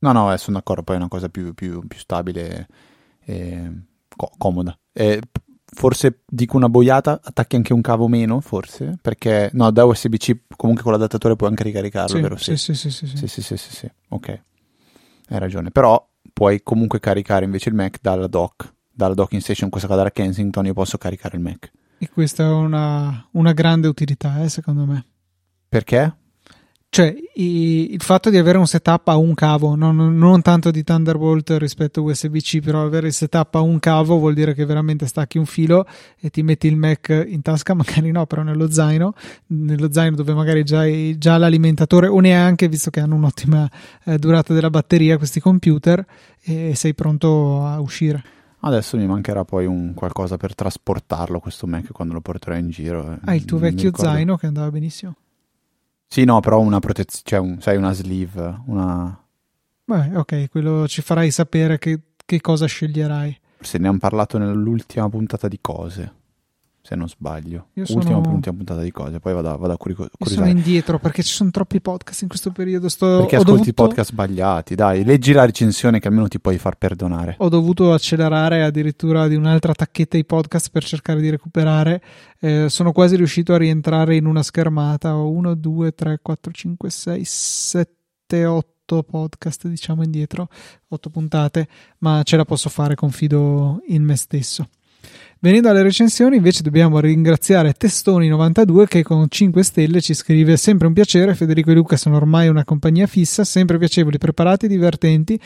[0.00, 2.66] No, no, eh, sono d'accordo, poi è una cosa più, più, più stabile
[3.24, 3.72] e
[4.14, 4.78] co- comoda.
[4.92, 5.22] E
[5.64, 10.84] forse dico una boiata, attacchi anche un cavo meno, forse, perché no, da USB-C comunque
[10.84, 12.36] con l'adattatore puoi anche ricaricarlo, Sì, vero?
[12.36, 13.16] sì, sì, sì, sì, sì.
[13.16, 13.90] Sì, sì, sì, sì, sì.
[14.08, 14.42] Ok.
[15.30, 15.70] Hai ragione.
[15.70, 20.02] Però puoi comunque caricare invece il Mac dalla dock, dalla docking station, in questo caso
[20.02, 21.70] da Kensington, io posso caricare il Mac.
[21.98, 25.06] E questa è una, una grande utilità, eh, secondo me.
[25.68, 26.16] Perché?
[26.92, 30.82] Cioè, i- il fatto di avere un setup a un cavo, non, non tanto di
[30.82, 35.06] Thunderbolt rispetto a USB-C, però avere il setup a un cavo vuol dire che veramente
[35.06, 35.86] stacchi un filo
[36.18, 39.14] e ti metti il Mac in tasca, magari no, però nello zaino,
[39.46, 43.70] nello zaino dove magari già hai già l'alimentatore o neanche, visto che hanno un'ottima
[44.06, 46.04] eh, durata della batteria questi computer,
[46.42, 48.20] e sei pronto a uscire.
[48.62, 53.12] Adesso mi mancherà poi un qualcosa per trasportarlo questo Mac quando lo porterò in giro.
[53.12, 53.18] eh.
[53.26, 55.14] Hai il tuo vecchio zaino che andava benissimo.
[56.12, 59.16] Sì, no, però una protezione, cioè un- sai, una sleeve, una...
[59.84, 63.38] Beh, ok, quello ci farai sapere che, che cosa sceglierai.
[63.60, 66.12] Se ne hanno parlato nell'ultima puntata di cose,
[66.82, 67.68] se non sbaglio.
[67.74, 70.10] Io Ultima sono- ultima puntata di cose, poi vado, a- vado a curi- Io sono
[70.18, 70.50] curiosare.
[70.50, 72.88] indietro perché ci sono troppi podcast in questo periodo.
[72.88, 74.74] Sto, Perché ascolti i dovuto, podcast sbagliati?
[74.74, 77.34] Dai, leggi la recensione che almeno ti puoi far perdonare.
[77.38, 82.02] ho dovuto accelerare addirittura di un'altra tacchetta i podcast per cercare di recuperare.
[82.40, 85.14] Eh, sono quasi riuscito a rientrare in una schermata.
[85.16, 90.48] Ho 1, 2, 3, 4, 5, 6, 7, 8 podcast, diciamo indietro,
[90.88, 94.68] 8 puntate, ma ce la posso fare, confido in me stesso.
[95.42, 100.92] Venendo alle recensioni, invece, dobbiamo ringraziare Testoni92 che con 5 stelle ci scrive sempre un
[100.92, 101.34] piacere.
[101.34, 105.40] Federico e Luca sono ormai una compagnia fissa, sempre piacevoli, preparati divertenti.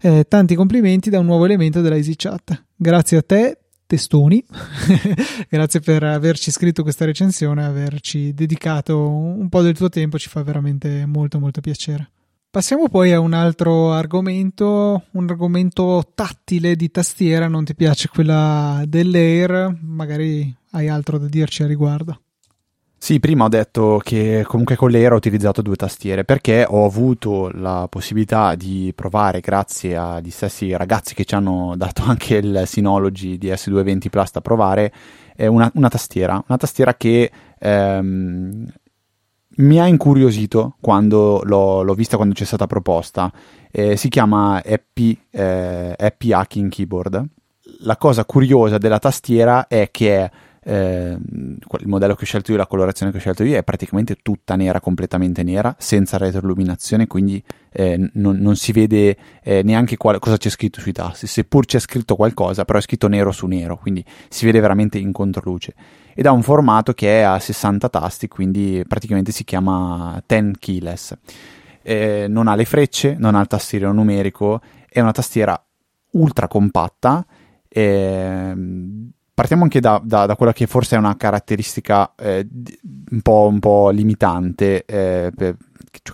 [0.00, 2.64] Eh, tanti complimenti da un nuovo elemento della EasyChat.
[2.74, 4.42] Grazie a te, Testoni.
[5.50, 10.42] Grazie per averci scritto questa recensione, averci dedicato un po' del tuo tempo, ci fa
[10.42, 12.08] veramente molto, molto piacere.
[12.54, 18.80] Passiamo poi a un altro argomento, un argomento tattile di tastiera, non ti piace quella
[18.86, 22.20] dell'Air, magari hai altro da dirci a riguardo.
[22.96, 27.50] Sì, prima ho detto che comunque con l'Air ho utilizzato due tastiere perché ho avuto
[27.52, 33.36] la possibilità di provare, grazie agli stessi ragazzi che ci hanno dato anche il Synology
[33.36, 34.92] di S220 Plus da provare,
[35.38, 36.40] una, una tastiera.
[36.46, 38.64] Una tastiera che ehm,
[39.56, 43.32] mi ha incuriosito quando l'ho, l'ho vista quando c'è stata proposta.
[43.70, 47.24] Eh, si chiama Happy, eh, Happy Hacking Keyboard.
[47.80, 50.30] La cosa curiosa della tastiera è che è
[50.64, 54.16] eh, il modello che ho scelto io, la colorazione che ho scelto io è praticamente
[54.22, 60.18] tutta nera, completamente nera, senza retroilluminazione, quindi eh, non, non si vede eh, neanche qual-
[60.18, 63.76] cosa c'è scritto sui tasti, seppur c'è scritto qualcosa, però è scritto nero su nero,
[63.76, 65.74] quindi si vede veramente in controluce.
[66.14, 71.16] Ed ha un formato che è a 60 tasti, quindi praticamente si chiama 10 keyless.
[71.82, 75.60] Eh, non ha le frecce, non ha il tastiere numerico, è una tastiera
[76.12, 77.26] ultra compatta.
[77.68, 82.46] ehm, partiamo anche da, da- da quella che forse è una caratteristica eh,
[83.10, 85.54] un, po', un po' limitante, eh, cioè,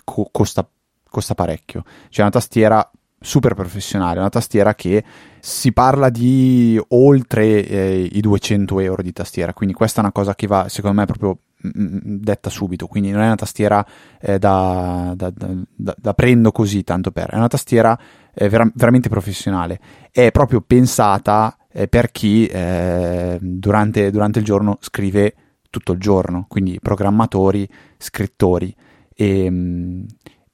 [0.03, 0.67] co- costa,
[1.09, 1.83] costa parecchio.
[2.09, 2.89] C'è una tastiera
[3.23, 5.03] super professionale, una tastiera che
[5.39, 10.33] si parla di oltre eh, i 200 euro di tastiera, quindi questa è una cosa
[10.33, 13.85] che va secondo me proprio mm, detta subito, quindi non è una tastiera
[14.19, 17.97] eh, da- da- da- da prendo così tanto per, è una tastiera
[18.33, 19.79] eh, vera- veramente professionale,
[20.11, 25.33] è proprio pensata eh, per chi eh, durante, durante il giorno scrive
[25.69, 28.75] tutto il giorno, quindi programmatori, scrittori
[29.15, 30.03] e, mm,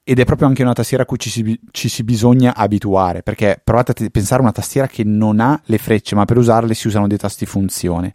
[0.03, 3.59] ed è proprio anche una tastiera a cui ci si, ci si bisogna abituare, perché
[3.61, 6.73] provate a te- pensare a una tastiera che non ha le frecce, ma per usarle
[6.73, 8.13] si usano dei tasti funzione.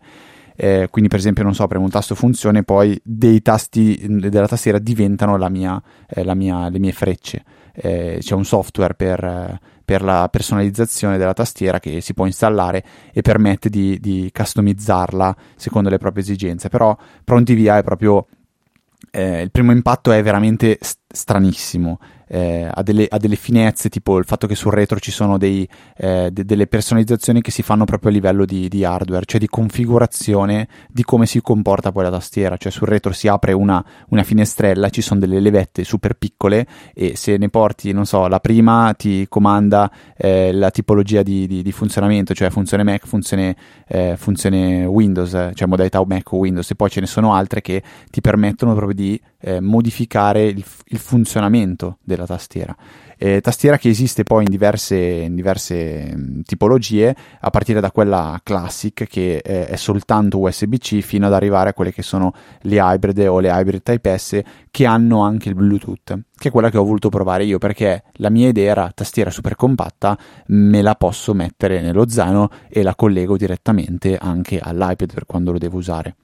[0.56, 4.78] Eh, quindi, per esempio, non so, premo un tasto funzione, poi dei tasti della tastiera
[4.78, 7.44] diventano la mia, eh, la mia- le mie frecce.
[7.74, 9.60] Eh, c'è un software per,
[9.92, 15.90] per la personalizzazione della tastiera che si può installare e permette di, di customizzarla secondo
[15.90, 16.70] le proprie esigenze.
[16.70, 18.26] Però pronti via è proprio
[19.10, 21.98] eh, il primo impatto è veramente st- stranissimo.
[22.34, 25.68] Eh, ha, delle, ha delle finezze, tipo il fatto che sul retro ci sono dei,
[25.98, 29.48] eh, de- delle personalizzazioni che si fanno proprio a livello di, di hardware, cioè di
[29.48, 32.56] configurazione di come si comporta poi la tastiera.
[32.56, 37.16] Cioè sul retro si apre una, una finestrella, ci sono delle levette super piccole e
[37.16, 41.72] se ne porti, non so, la prima ti comanda eh, la tipologia di, di- di
[41.72, 43.54] funzionamento, cioè funzione Mac, funzione,
[43.86, 47.60] eh, funzione Windows, eh, cioè modalità Mac o Windows, e poi ce ne sono altre
[47.60, 52.74] che ti permettono proprio di eh, modificare il, il funzionamento della della tastiera.
[53.16, 58.40] Eh, tastiera che esiste poi in diverse, in diverse mh, tipologie, a partire da quella
[58.42, 62.32] classic che eh, è soltanto USB-C fino ad arrivare a quelle che sono
[62.62, 66.70] le hybrid o le hybrid Type S che hanno anche il Bluetooth, che è quella
[66.70, 70.94] che ho voluto provare io perché la mia idea era tastiera super compatta, me la
[70.94, 76.16] posso mettere nello zaino e la collego direttamente anche all'iPad per quando lo devo usare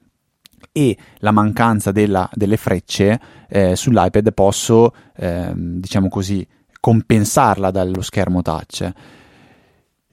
[0.79, 6.47] e la mancanza della, delle frecce eh, sull'iPad posso, eh, diciamo così,
[6.79, 8.89] compensarla dallo schermo touch.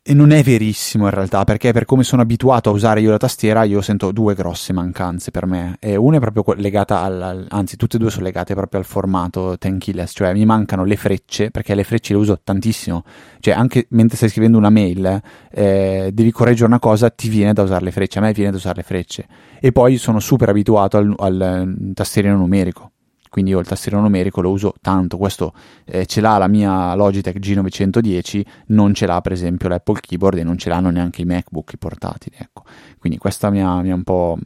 [0.08, 3.16] E non è verissimo in realtà, perché per come sono abituato a usare io la
[3.16, 5.78] tastiera, io sento due grosse mancanze per me.
[5.80, 9.56] E una è proprio legata al, anzi, tutte e due sono legate proprio al formato
[9.58, 13.02] 10 keyless, cioè mi mancano le frecce, perché le frecce le uso tantissimo.
[13.40, 17.64] Cioè, anche mentre stai scrivendo una mail, eh, devi correggere una cosa, ti viene da
[17.64, 18.20] usare le frecce.
[18.20, 19.26] A me viene da usare le frecce.
[19.58, 22.92] E poi sono super abituato al, al tastierino numerico
[23.36, 25.52] quindi io il tastiero numerico lo uso tanto, questo
[25.84, 30.42] eh, ce l'ha la mia Logitech G910, non ce l'ha per esempio l'Apple Keyboard e
[30.42, 32.62] non ce l'hanno neanche i MacBook i portatili, ecco.
[32.98, 34.38] quindi questo mi ha, mi ha un po'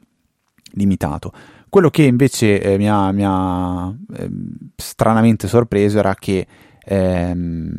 [0.72, 1.32] limitato.
[1.68, 4.30] Quello che invece eh, mi ha, mi ha eh,
[4.74, 6.44] stranamente sorpreso era che
[6.84, 7.72] ehm,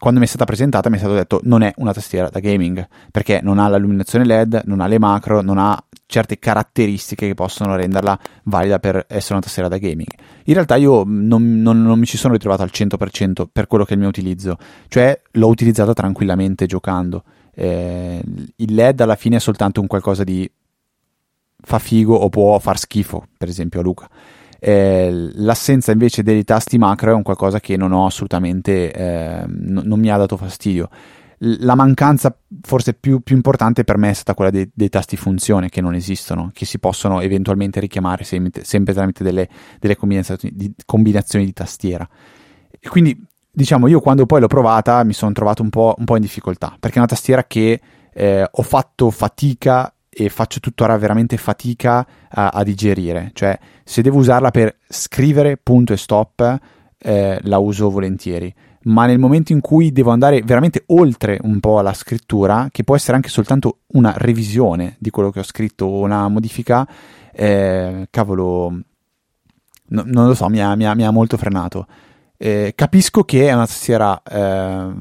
[0.00, 2.88] quando mi è stata presentata mi è stato detto non è una tastiera da gaming
[3.12, 7.76] perché non ha l'illuminazione LED, non ha le macro, non ha certe caratteristiche che possono
[7.76, 10.08] renderla valida per essere una tastiera da gaming.
[10.44, 13.90] In realtà io non, non, non mi ci sono ritrovato al 100% per quello che
[13.90, 14.56] è il mio utilizzo,
[14.88, 17.24] cioè l'ho utilizzata tranquillamente giocando.
[17.54, 18.22] Eh,
[18.56, 20.50] il LED alla fine è soltanto un qualcosa di
[21.60, 24.08] fa figo o può far schifo, per esempio a Luca.
[24.60, 29.82] Eh, l'assenza invece dei tasti macro è un qualcosa che non ho assolutamente, eh, n-
[29.84, 30.88] non mi ha dato fastidio.
[31.38, 35.68] La mancanza forse più, più importante per me è stata quella dei, dei, tasti funzione
[35.68, 39.48] che non esistono, che si possono eventualmente richiamare sempre, sempre tramite delle,
[39.78, 42.08] delle combinazioni, di, combinazioni, di, tastiera.
[42.70, 43.16] E quindi,
[43.50, 46.76] diciamo, io quando poi l'ho provata mi sono trovato un po', un po in difficoltà,
[46.78, 47.80] perché è una tastiera che
[48.12, 53.30] eh, ho fatto fatica e faccio tuttora veramente fatica a, a, digerire.
[53.32, 56.58] Cioè, se devo usarla per scrivere punto e stop,
[56.98, 58.52] eh, la uso volentieri.
[58.88, 62.96] Ma nel momento in cui devo andare veramente oltre un po' alla scrittura, che può
[62.96, 66.88] essere anche soltanto una revisione di quello che ho scritto o una modifica,
[67.32, 68.70] eh, cavolo,
[69.88, 71.86] no, non lo so, mi ha, mi ha, mi ha molto frenato.
[72.38, 74.92] Eh, capisco che è una tastiera eh,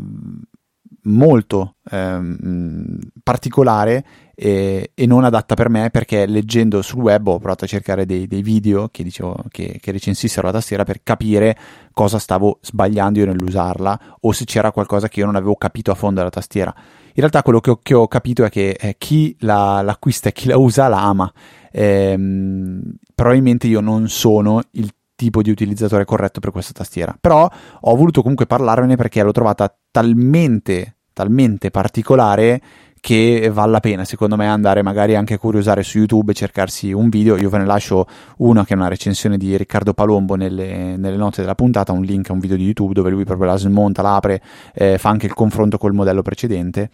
[1.08, 7.65] molto ehm, particolare e, e, non adatta per me perché leggendo sul web ho provato
[7.65, 11.58] a cercare dei, dei video che, dicevo, che, che, recensissero la tastiera per capire
[11.91, 15.96] cosa stavo sbagliando io nell'usarla o se c'era qualcosa che io non avevo capito a
[15.96, 16.74] fondo della tastiera.
[16.78, 20.34] In realtà quello che ho, che ho capito è che eh, chi la, l'acquista e
[20.34, 21.34] chi la usa la ama.
[21.72, 27.17] Ehm, probabilmente io non sono il tipo di utilizzatore corretto per questa tastiera.
[27.20, 27.50] Però
[27.82, 32.62] ho voluto comunque parlarvene perché l'ho trovata talmente, talmente particolare
[32.99, 36.91] che vale la pena secondo me andare magari anche a curiosare su YouTube e cercarsi
[36.91, 37.38] un video.
[37.38, 38.06] Io ve ne lascio
[38.38, 42.30] una che è una recensione di Riccardo Palombo nelle, nelle note della puntata, un link
[42.30, 44.43] a un video di YouTube dove lui proprio la smonta, l'apre,
[44.75, 46.91] eh, fa anche il confronto col modello precedente.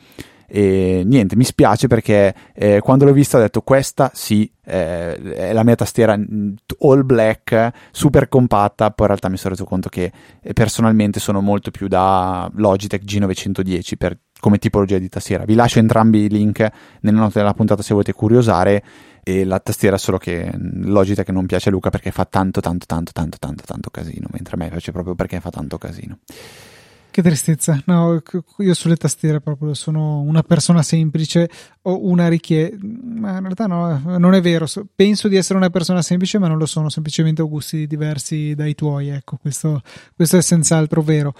[0.55, 5.51] E niente, mi spiace perché eh, quando l'ho vista ho detto questa sì, eh, è
[5.51, 9.89] la mia tastiera mm, all black, super compatta, poi in realtà mi sono reso conto
[9.89, 15.43] che eh, personalmente sono molto più da Logitech G910 per come tipologia di tastiera.
[15.43, 18.83] Vi lascio entrambi i link nelle note della puntata se volete curiosare.
[19.23, 23.11] E la tastiera solo che Logitech non piace a Luca perché fa tanto, tanto, tanto,
[23.11, 24.27] tanto, tanto, tanto casino.
[24.31, 26.19] Mentre a me piace proprio perché fa tanto casino.
[27.13, 28.23] Che tristezza, no,
[28.57, 31.47] io sulle tastiere proprio sono una persona semplice,
[31.83, 36.01] ho una richiesta, ma in realtà no, non è vero, penso di essere una persona
[36.01, 39.83] semplice ma non lo sono, semplicemente ho gusti diversi dai tuoi, ecco, questo,
[40.15, 41.35] questo è senz'altro vero.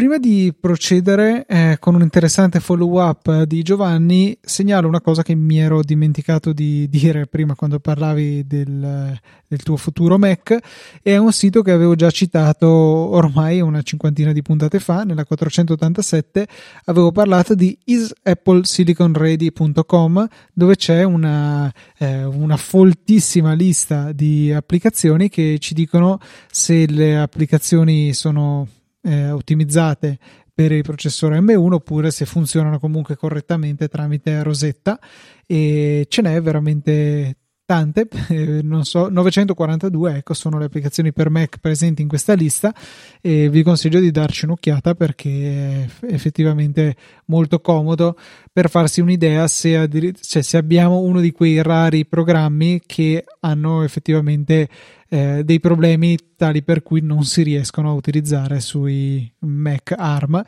[0.00, 5.34] Prima di procedere eh, con un interessante follow up di Giovanni, segnalo una cosa che
[5.34, 10.56] mi ero dimenticato di dire prima quando parlavi del, del, tuo futuro Mac.
[11.02, 16.48] È un sito che avevo già citato ormai una cinquantina di puntate fa, nella 487.
[16.86, 25.74] Avevo parlato di isappleSiliconready.com, dove c'è una, eh, una foltissima lista di applicazioni che ci
[25.74, 26.18] dicono
[26.50, 28.66] se le applicazioni sono
[29.02, 30.18] eh, ottimizzate
[30.52, 34.98] per il processore M1 oppure se funzionano comunque correttamente tramite Rosetta
[35.46, 37.36] e ce n'è veramente
[37.70, 42.74] tante, eh, non so, 942 ecco sono le applicazioni per Mac presenti in questa lista
[43.20, 48.18] e vi consiglio di darci un'occhiata perché è effettivamente molto comodo
[48.52, 53.84] per farsi un'idea se, addir- cioè, se abbiamo uno di quei rari programmi che hanno
[53.84, 54.68] effettivamente
[55.08, 60.42] eh, dei problemi tali per cui non si riescono a utilizzare sui Mac ARM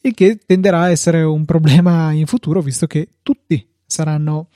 [0.00, 4.46] e che tenderà a essere un problema in futuro visto che tutti saranno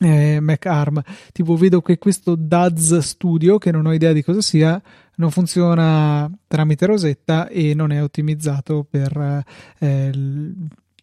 [0.00, 1.02] eh, Mac ARM.
[1.32, 4.80] Tipo, vedo che questo Daz Studio, che non ho idea di cosa sia,
[5.16, 9.44] non funziona tramite Rosetta e non è ottimizzato per,
[9.78, 10.10] eh,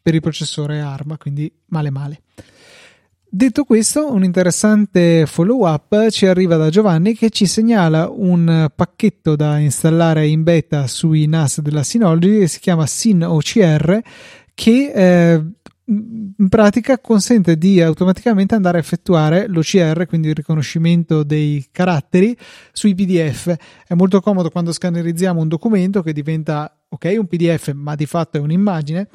[0.02, 2.22] per il processore ARM, quindi male male.
[3.28, 9.36] Detto questo, un interessante follow up ci arriva da Giovanni che ci segnala un pacchetto
[9.36, 14.02] da installare in beta sui NAS della Synology che si chiama SynOCR
[14.54, 15.44] che eh,
[15.88, 22.36] in pratica consente di automaticamente andare a effettuare l'OCR, quindi il riconoscimento dei caratteri
[22.72, 23.56] sui PDF.
[23.88, 28.38] È molto comodo quando scannerizziamo un documento che diventa ok un PDF, ma di fatto
[28.38, 29.08] è un'immagine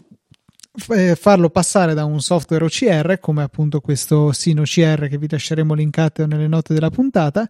[0.88, 5.74] eh, farlo passare da un software OCR come appunto questo Sino OCR che vi lasceremo
[5.74, 7.48] linkato nelle note della puntata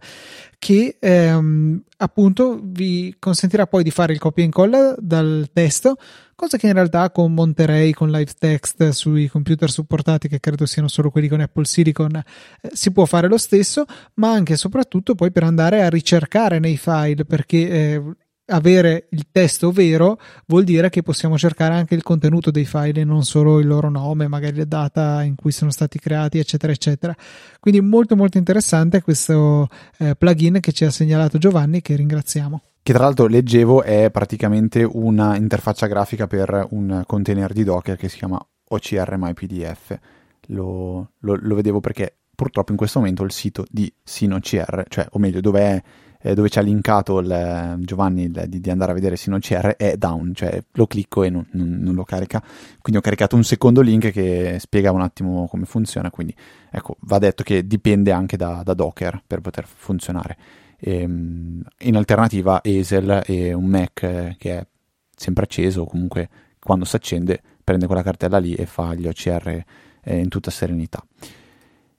[0.57, 5.97] che ehm, appunto vi consentirà poi di fare il copia e incolla dal testo
[6.35, 10.87] cosa che in realtà con Monterey con Live Text sui computer supportati che credo siano
[10.87, 15.15] solo quelli con Apple Silicon eh, si può fare lo stesso ma anche e soprattutto
[15.15, 18.03] poi per andare a ricercare nei file perché eh,
[18.51, 23.03] avere il testo vero vuol dire che possiamo cercare anche il contenuto dei file e
[23.03, 27.15] non solo il loro nome, magari la data in cui sono stati creati, eccetera, eccetera.
[27.59, 32.61] Quindi molto molto interessante questo eh, plugin che ci ha segnalato Giovanni, che ringraziamo.
[32.83, 38.09] Che tra l'altro leggevo è praticamente una interfaccia grafica per un container di Docker che
[38.09, 39.99] si chiama OCR MyPDF.
[40.47, 45.19] Lo, lo, lo vedevo perché purtroppo in questo momento il sito di SinoCR, cioè o
[45.19, 45.83] meglio dove è
[46.21, 49.97] eh, dove ci ha linkato il, Giovanni il, di, di, andare a vedere SinoCR è
[49.97, 52.41] down, cioè lo clicco e non, non, non, lo carica.
[52.79, 56.09] Quindi ho caricato un secondo link che spiega un attimo come funziona.
[56.09, 56.35] Quindi
[56.69, 60.37] ecco, va detto che dipende anche da, da Docker per poter funzionare.
[60.77, 64.67] E, ehm, in alternativa, Esel e un Mac eh, che è
[65.15, 69.63] sempre acceso, comunque quando si accende prende quella cartella lì e fa gli OCR
[70.03, 71.03] eh, in tutta serenità.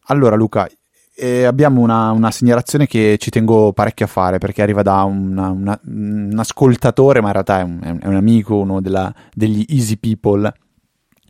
[0.06, 0.68] Allora Luca,
[1.22, 5.50] e abbiamo una, una, segnalazione che ci tengo parecchio a fare perché arriva da una,
[5.50, 9.98] una, un ascoltatore, ma in realtà è un, è un amico, uno della, degli Easy
[9.98, 10.52] People.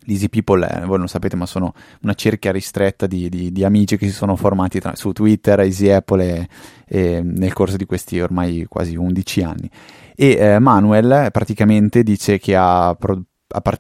[0.04, 1.74] L'Easy People, è, voi non sapete, ma sono
[2.04, 5.90] una cerchia ristretta di, di, di amici che si sono formati tra, su Twitter, Easy
[5.90, 6.48] Apple, e,
[6.88, 9.70] e, nel corso di questi ormai quasi 11 anni.
[10.16, 13.24] E eh, Manuel praticamente dice che ha pro-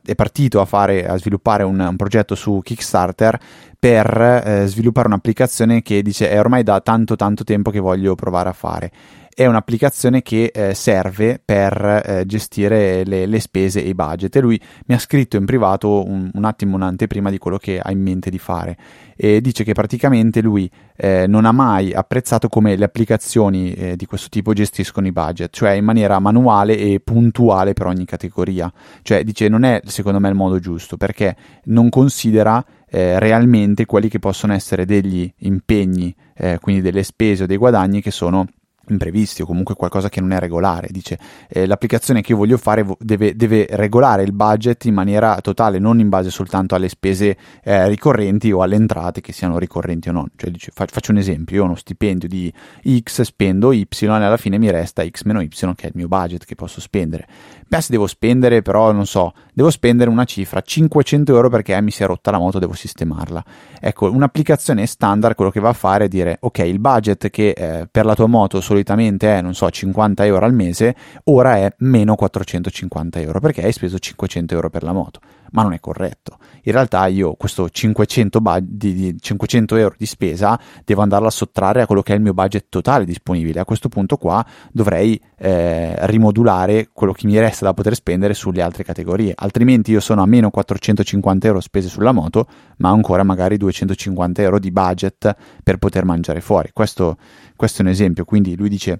[0.04, 3.38] è partito a, fare, a sviluppare un, un, progetto su Kickstarter
[3.78, 8.48] per eh, sviluppare un'applicazione che dice è ormai da tanto tanto tempo che voglio provare
[8.48, 8.90] a fare
[9.34, 14.34] è un'applicazione che eh, serve per eh, gestire le, le, spese e i budget.
[14.36, 17.90] E lui mi ha scritto in privato un, un, attimo un'anteprima di quello che ha
[17.90, 18.76] in mente di fare.
[19.16, 24.06] E dice che praticamente lui eh, non ha mai apprezzato come le applicazioni eh, di
[24.06, 28.72] questo tipo gestiscono i budget, cioè in maniera manuale e puntuale per ogni categoria,
[29.02, 34.08] cioè dice non è secondo me il modo giusto perché non considera eh, realmente quelli
[34.08, 38.46] che possono essere degli impegni, eh, quindi delle spese o dei guadagni che sono
[38.88, 40.88] imprevisti o comunque qualcosa che non è regolare.
[40.90, 41.18] Dice
[41.48, 46.00] eh, l'applicazione che io voglio fare deve, deve, regolare il budget in maniera totale, non
[46.00, 50.26] in base soltanto alle spese eh, ricorrenti o alle entrate che siano ricorrenti o no.
[50.36, 52.52] Cioè, dice, fa, faccio un esempio: io ho uno stipendio di
[53.00, 56.08] X, spendo Y e alla fine mi resta X meno Y, che è il mio
[56.08, 57.26] budget che posso spendere.
[57.66, 61.90] Beh, se devo spendere, però, non so, devo spendere una cifra 500 euro perché mi
[61.90, 63.42] si è rotta la moto, devo sistemarla.
[63.80, 67.88] Ecco, un'applicazione standard quello che va a fare è dire: ok, il budget che eh,
[67.90, 72.14] per la tua moto solitamente è, non so, 50 euro al mese, ora è meno
[72.14, 75.20] 450 euro perché hai speso 500 euro per la moto
[75.52, 76.38] ma non è corretto.
[76.64, 81.30] In realtà io questo 500, bu- di, di 500 euro di spesa devo andarla a
[81.30, 83.60] sottrarre a quello che è il mio budget totale disponibile.
[83.60, 88.62] A questo punto qua dovrei eh, rimodulare quello che mi resta da poter spendere sulle
[88.62, 92.46] altre categorie, altrimenti io sono a meno 450 euro spese sulla moto,
[92.78, 96.70] ma ancora magari 250 euro di budget per poter mangiare fuori.
[96.72, 97.16] Questo,
[97.56, 98.98] questo è un esempio, quindi lui dice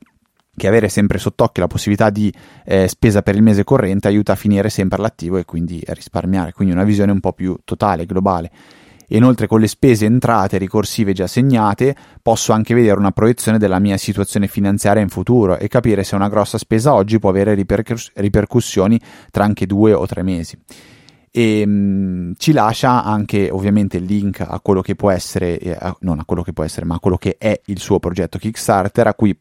[0.54, 2.32] che avere sempre sott'occhio la possibilità di
[2.64, 6.52] eh, spesa per il mese corrente aiuta a finire sempre all'attivo e quindi a risparmiare,
[6.52, 8.50] quindi una visione un po' più totale, globale.
[9.08, 13.96] inoltre con le spese entrate ricorsive già segnate posso anche vedere una proiezione della mia
[13.96, 19.00] situazione finanziaria in futuro e capire se una grossa spesa oggi può avere ripercuss- ripercussioni
[19.30, 20.56] tra anche due o tre mesi.
[21.30, 26.18] e mh, ci lascia anche ovviamente il link a quello che può essere, eh, non
[26.18, 29.14] a quello che può essere, ma a quello che è il suo progetto Kickstarter a
[29.14, 29.34] cui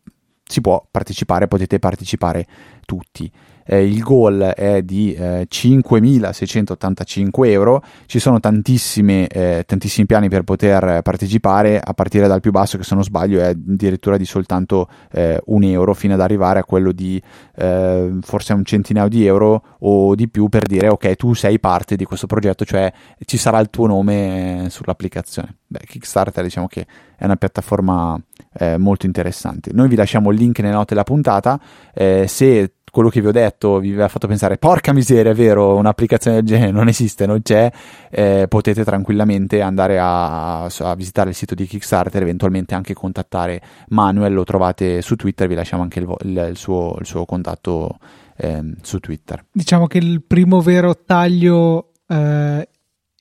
[0.52, 2.45] si può partecipare, potete partecipare
[2.86, 3.32] tutti
[3.72, 10.43] eh, il goal è di eh, 5.685 euro, ci sono tantissime, eh, tantissimi piani per
[10.43, 14.89] poter partecipare, a partire dal più basso che se non sbaglio è addirittura di soltanto
[15.13, 17.22] eh, un euro, fino ad arrivare a quello di
[17.55, 21.95] eh, forse un centinaio di euro o di più per dire ok tu sei parte
[21.95, 22.91] di questo progetto, cioè
[23.24, 25.55] ci sarà il tuo nome sull'applicazione.
[25.65, 28.22] Beh, Kickstarter diciamo che è una piattaforma
[28.53, 29.72] eh, molto interessante.
[29.74, 31.57] Noi vi lasciamo il link nelle note della puntata,
[31.93, 35.76] eh, se quello che vi ho detto vi aveva fatto pensare porca miseria è vero
[35.76, 37.72] un'applicazione del genere non esiste non c'è
[38.10, 44.34] eh, potete tranquillamente andare a, a, visitare il sito di Kickstarter eventualmente anche contattare Manuel
[44.34, 47.98] lo trovate su Twitter vi lasciamo anche il, il, il, suo, il suo, contatto
[48.38, 49.46] eh, su Twitter.
[49.52, 52.68] Diciamo che il primo vero taglio eh,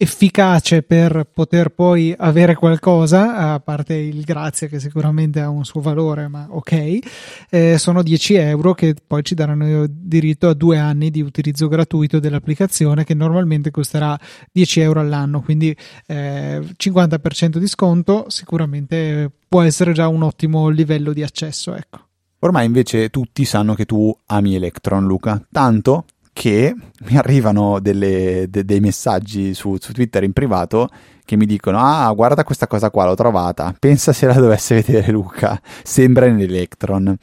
[0.02, 5.82] efficace per poter poi avere qualcosa, a parte il grazie che sicuramente ha un suo
[5.82, 6.98] valore, ma ok,
[7.50, 12.18] eh, sono 10 euro che poi ci daranno diritto a due anni di utilizzo gratuito
[12.18, 14.18] dell'applicazione che normalmente costerà
[14.50, 15.76] 10 euro all'anno, quindi
[16.06, 22.06] eh, 50% di sconto sicuramente può essere già un ottimo livello di accesso, ecco.
[22.38, 28.64] Ormai invece tutti sanno che tu ami Electron, Luca, tanto che mi arrivano delle, de,
[28.64, 30.88] dei messaggi su, su, Twitter in privato
[31.24, 35.10] che mi dicono ah guarda questa cosa qua l'ho trovata pensa se la dovesse vedere
[35.12, 37.16] Luca sembra in Electron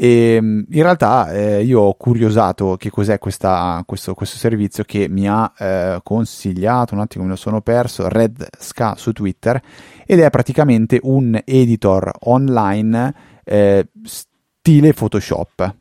[0.00, 5.28] e in realtà eh, io ho curiosato che cos'è questa, questo, questo, servizio che mi
[5.28, 9.60] ha eh, consigliato, un attimo me lo sono perso, Red Ska su Twitter
[10.06, 15.74] ed è praticamente un editor online eh, stile Photoshop.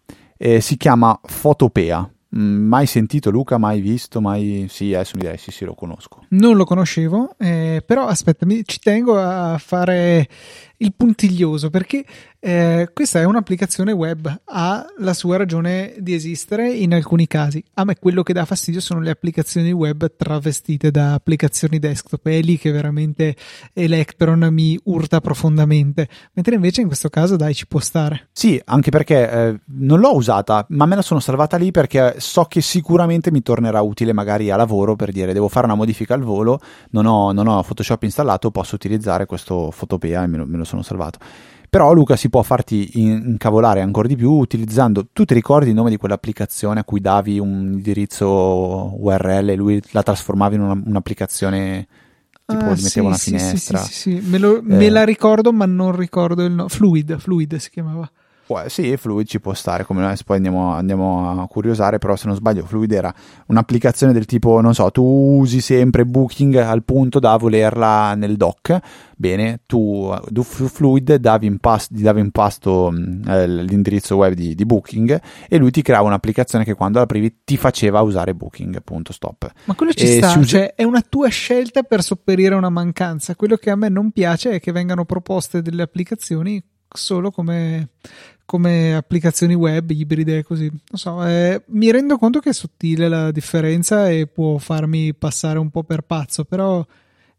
[0.62, 4.68] si chiama Photopea mai sentito Luca, mai visto, mai...
[4.70, 6.26] Sì, adesso mi direi sì, sì, lo conosco.
[6.30, 10.28] Non lo conoscevo, eh, però aspetta, ci tengo a fare
[10.78, 12.06] il puntiglioso perché
[12.40, 17.64] eh, questa è un'applicazione web, ha la sua ragione di esistere in alcuni casi.
[17.76, 22.40] A me quello che dà fastidio sono le applicazioni web travestite da applicazioni desktop, è
[22.42, 23.36] lì che veramente
[23.74, 28.30] Electron mi urta profondamente, mentre invece in questo caso dai ci può stare.
[28.32, 32.46] Sì, anche perché eh, non l'ho usata, ma me la sono salvata lì perché so
[32.46, 36.22] che sicuramente mi tornerà utile magari a lavoro per dire devo fare una modifica al
[36.22, 36.60] volo,
[36.92, 40.66] non ho, non ho Photoshop installato, posso utilizzare questo Photopea e me lo, me lo
[40.68, 41.20] sono salvato.
[41.70, 45.90] Però Luca si può farti incavolare ancora di più utilizzando, tu ti ricordi il nome
[45.90, 51.88] di quell'applicazione a cui davi un indirizzo URL e lui la trasformava in una, un'applicazione
[52.46, 53.80] tipo ah, sì, una sì, finestra.
[53.80, 54.62] Sì, sì, sì, Me, lo, eh.
[54.62, 56.70] me, la ricordo ma non ricordo il nome.
[56.70, 58.10] Fluid, Fluid si chiamava.
[58.68, 62.36] Sì, Fluid ci può stare, come noi poi andiamo, andiamo, a curiosare, però se non
[62.36, 63.14] sbaglio Fluid era
[63.48, 68.80] un'applicazione del tipo, non so, tu usi sempre Booking al punto da volerla nel doc,
[69.20, 72.94] Bene, tu su Fluid davi in, pas- gli davi in pasto
[73.26, 75.20] eh, l'indirizzo web di, di, Booking
[75.50, 79.52] e lui ti creava un'applicazione che quando l'aprivi ti faceva usare Booking, punto stop.
[79.64, 82.70] Ma quello ci e sta, us- cioè è una tua scelta per sopperire a una
[82.70, 83.36] mancanza.
[83.36, 87.90] Quello che a me non piace è che vengano proposte delle applicazioni solo come,
[88.46, 93.32] come applicazioni web ibride così non so eh, mi rendo conto che è sottile la
[93.32, 96.86] differenza e può farmi passare un po' per pazzo però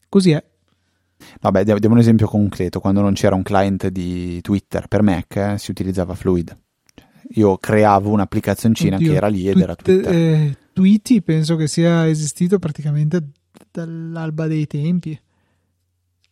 [0.08, 0.44] così è
[1.40, 2.80] Vabbè, diamo un esempio concreto.
[2.80, 6.56] Quando non c'era un client di Twitter per Mac, eh, si utilizzava Fluid.
[7.32, 10.14] Io creavo un'applicazioncina Oddio, che era lì ed tweet, era Twitter.
[10.14, 13.20] Eh, Tweety penso che sia esistito praticamente
[13.70, 15.20] dall'alba dei tempi.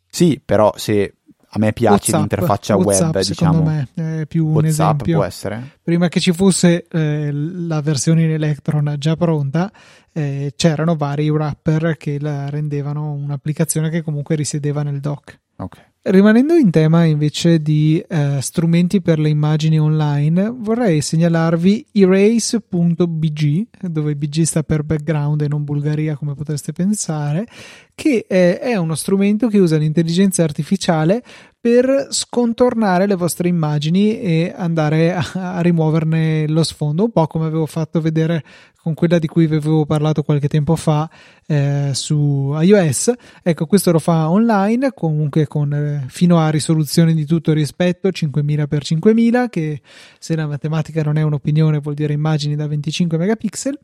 [0.08, 1.15] Sì, però se
[1.56, 3.86] a me piace WhatsApp, l'interfaccia WhatsApp, web, secondo diciamo.
[3.94, 5.14] me è più WhatsApp un esempio.
[5.16, 5.70] può essere.
[5.82, 9.72] Prima che ci fosse eh, la versione in Electron già pronta,
[10.12, 15.40] eh, c'erano vari wrapper che la rendevano un'applicazione che comunque risiedeva nel dock.
[15.56, 15.94] Ok.
[16.08, 24.14] Rimanendo in tema invece di eh, strumenti per le immagini online, vorrei segnalarvi erase.bg, dove
[24.14, 27.44] BG sta per background e non Bulgaria come potreste pensare,
[27.92, 31.24] che eh, è uno strumento che usa l'intelligenza artificiale
[31.66, 37.46] per scontornare le vostre immagini e andare a, a, rimuoverne lo sfondo, un po' come
[37.46, 38.44] avevo fatto vedere
[38.80, 41.10] con quella di cui vi avevo parlato qualche tempo fa
[41.44, 43.12] eh, su iOS.
[43.42, 49.48] Ecco, questo lo fa online, comunque con eh, fino a risoluzione di tutto rispetto 5000x5000,
[49.48, 49.80] che
[50.20, 53.76] se la matematica non è un'opinione vuol dire immagini da 25 megapixel.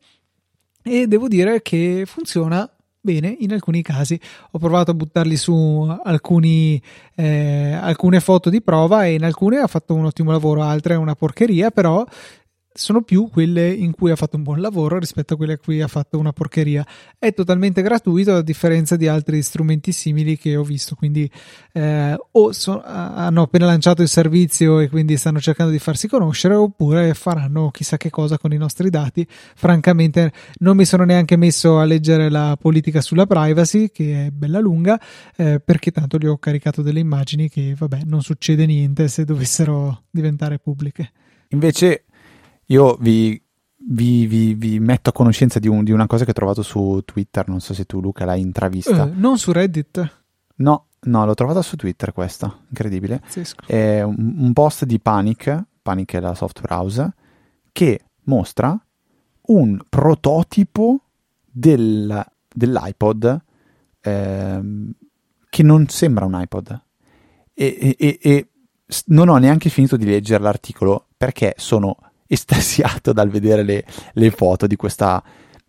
[0.83, 2.65] E devo dire che funziona
[3.03, 4.17] bene in alcuni casi.
[4.51, 6.81] Ho provato a buttarli su alcuni,
[7.15, 11.13] eh, alcune foto di prova e in alcune ha fatto un ottimo lavoro, altre una
[11.13, 12.05] porcheria, però
[12.73, 15.81] sono più quelle in cui ha fatto un buon lavoro rispetto a quelle a cui
[15.81, 16.85] ha fatto una porcheria.
[17.19, 21.29] È totalmente gratuito a differenza di altri strumenti simili che ho visto, quindi
[21.71, 26.55] eh, o so, hanno appena lanciato il servizio e quindi stanno cercando di farsi conoscere
[26.55, 29.25] oppure faranno chissà che cosa con i nostri dati.
[29.27, 34.59] Francamente non mi sono neanche messo a leggere la politica sulla privacy che è bella
[34.59, 34.99] lunga
[35.35, 40.03] eh, perché tanto gli ho caricato delle immagini che vabbè non succede niente se dovessero
[40.09, 41.11] diventare pubbliche.
[41.49, 42.05] Invece
[42.67, 43.41] io vi,
[43.89, 47.01] vi, vi, vi metto a conoscenza di, un, di, una cosa che ho trovato su
[47.05, 47.47] Twitter.
[47.47, 49.03] Non so se tu, Luca, l'hai intravista.
[49.03, 50.21] Uh, non su Reddit.
[50.55, 52.55] No, no, l'ho trovata su Twitter questa.
[52.69, 53.19] Incredibile.
[53.19, 53.65] Pazzesco.
[53.65, 55.63] È un, un post di Panic.
[55.81, 57.13] Panic è la soft browser.
[57.71, 58.79] Che mostra
[59.45, 61.01] un prototipo
[61.49, 63.41] del, dell'iPod
[64.01, 64.91] ehm,
[65.49, 66.81] che non sembra un iPod.
[67.53, 68.47] E, e, e,
[69.07, 71.97] non ho neanche finito di leggere l'articolo perché sono
[72.27, 75.23] estasiato dal vedere le, le foto di questa,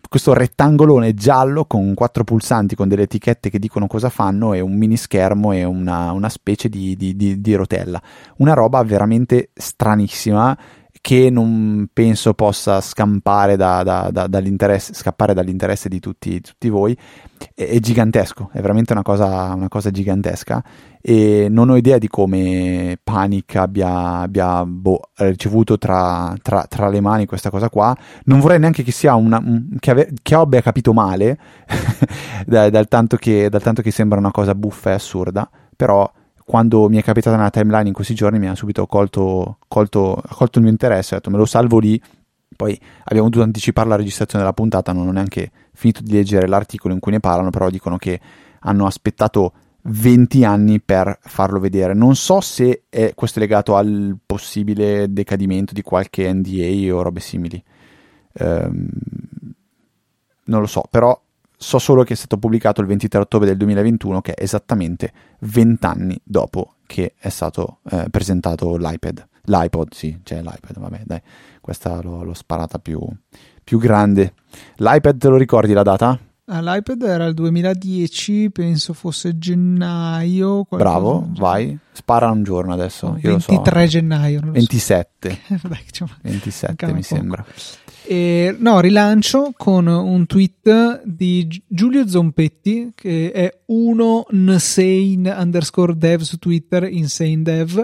[0.08, 4.76] questo rettangolone giallo con quattro pulsanti con delle etichette che dicono cosa fanno e un
[4.76, 8.00] mini schermo e una, una specie di, di, di, di rotella.
[8.36, 10.56] Una roba veramente stranissima
[11.04, 16.96] che non penso possa scampare da, da, da, dall'interesse, scappare dall'interesse di tutti, tutti voi.
[17.54, 20.64] È, è, gigantesco, è veramente una cosa, una cosa, gigantesca
[21.02, 27.02] e non ho idea di come Panic abbia, abbia boh, ricevuto tra, tra, tra, le
[27.02, 27.94] mani questa cosa qua.
[28.24, 29.42] Non vorrei neanche che sia una,
[29.80, 31.38] che, ave, che abbia capito male,
[32.46, 36.10] dal, tanto che, dal tanto che sembra una cosa buffa e assurda, però
[36.44, 40.58] quando mi è capitata nella timeline in questi giorni mi ha subito colto, colto, colto
[40.58, 42.00] il mio interesse, ho detto me lo salvo lì,
[42.54, 46.94] poi abbiamo dovuto anticipare la registrazione della puntata, non ho neanche finito di leggere l'articolo
[46.94, 48.20] in cui ne parlano, però dicono che
[48.60, 49.52] hanno aspettato
[49.86, 51.94] 20 anni per farlo vedere.
[51.94, 57.20] Non so se è, questo è legato al possibile decadimento di qualche NDA o robe
[57.20, 57.62] simili.
[58.34, 58.88] Um,
[60.44, 61.18] non lo so, però
[61.64, 65.10] So solo che è stato pubblicato il 23 ottobre del 2021, che è esattamente
[65.40, 69.26] 20 anni dopo che è stato eh, presentato l'iPad.
[69.44, 71.22] L'iPod, sì, cioè l'iPad, vabbè, dai,
[71.62, 73.00] questa l'ho, l'ho sparata più,
[73.64, 74.34] più, grande.
[74.76, 76.18] L'iPad, te lo ricordi la data?
[76.46, 80.66] Ah, L'iPad era il 2010, penso fosse gennaio.
[80.68, 83.08] Bravo, vai, spara un giorno adesso.
[83.08, 83.90] No, 23 so.
[83.90, 84.40] gennaio.
[84.44, 85.38] 27.
[85.62, 85.84] Dai,
[86.20, 87.44] 27 mi sembra.
[88.06, 96.20] E, no, rilancio con un tweet di Giulio Zompetti, che è uno insane underscore dev
[96.20, 97.82] su Twitter, insane dev,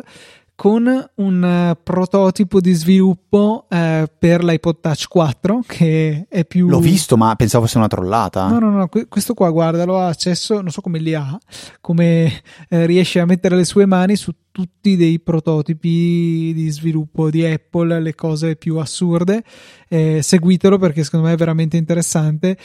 [0.61, 6.69] con un uh, prototipo di sviluppo uh, per l'iPod Touch 4 che è più...
[6.69, 8.47] L'ho visto ma pensavo fosse una trollata.
[8.47, 11.39] No, no, no, questo qua guardalo, ha accesso, non so come li ha,
[11.81, 17.43] come uh, riesce a mettere le sue mani su tutti dei prototipi di sviluppo di
[17.43, 19.43] Apple, le cose più assurde.
[19.89, 22.59] Eh, seguitelo perché secondo me è veramente interessante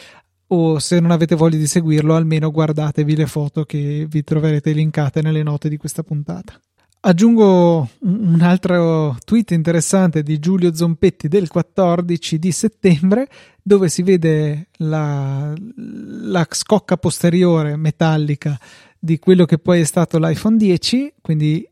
[0.48, 5.22] o se non avete voglia di seguirlo almeno guardatevi le foto che vi troverete linkate
[5.22, 6.60] nelle note di questa puntata.
[7.08, 13.28] Aggiungo un altro tweet interessante di Giulio Zompetti del 14 di settembre
[13.62, 18.60] dove si vede la, la scocca posteriore metallica
[18.98, 21.64] di quello che poi è stato l'iPhone 10, quindi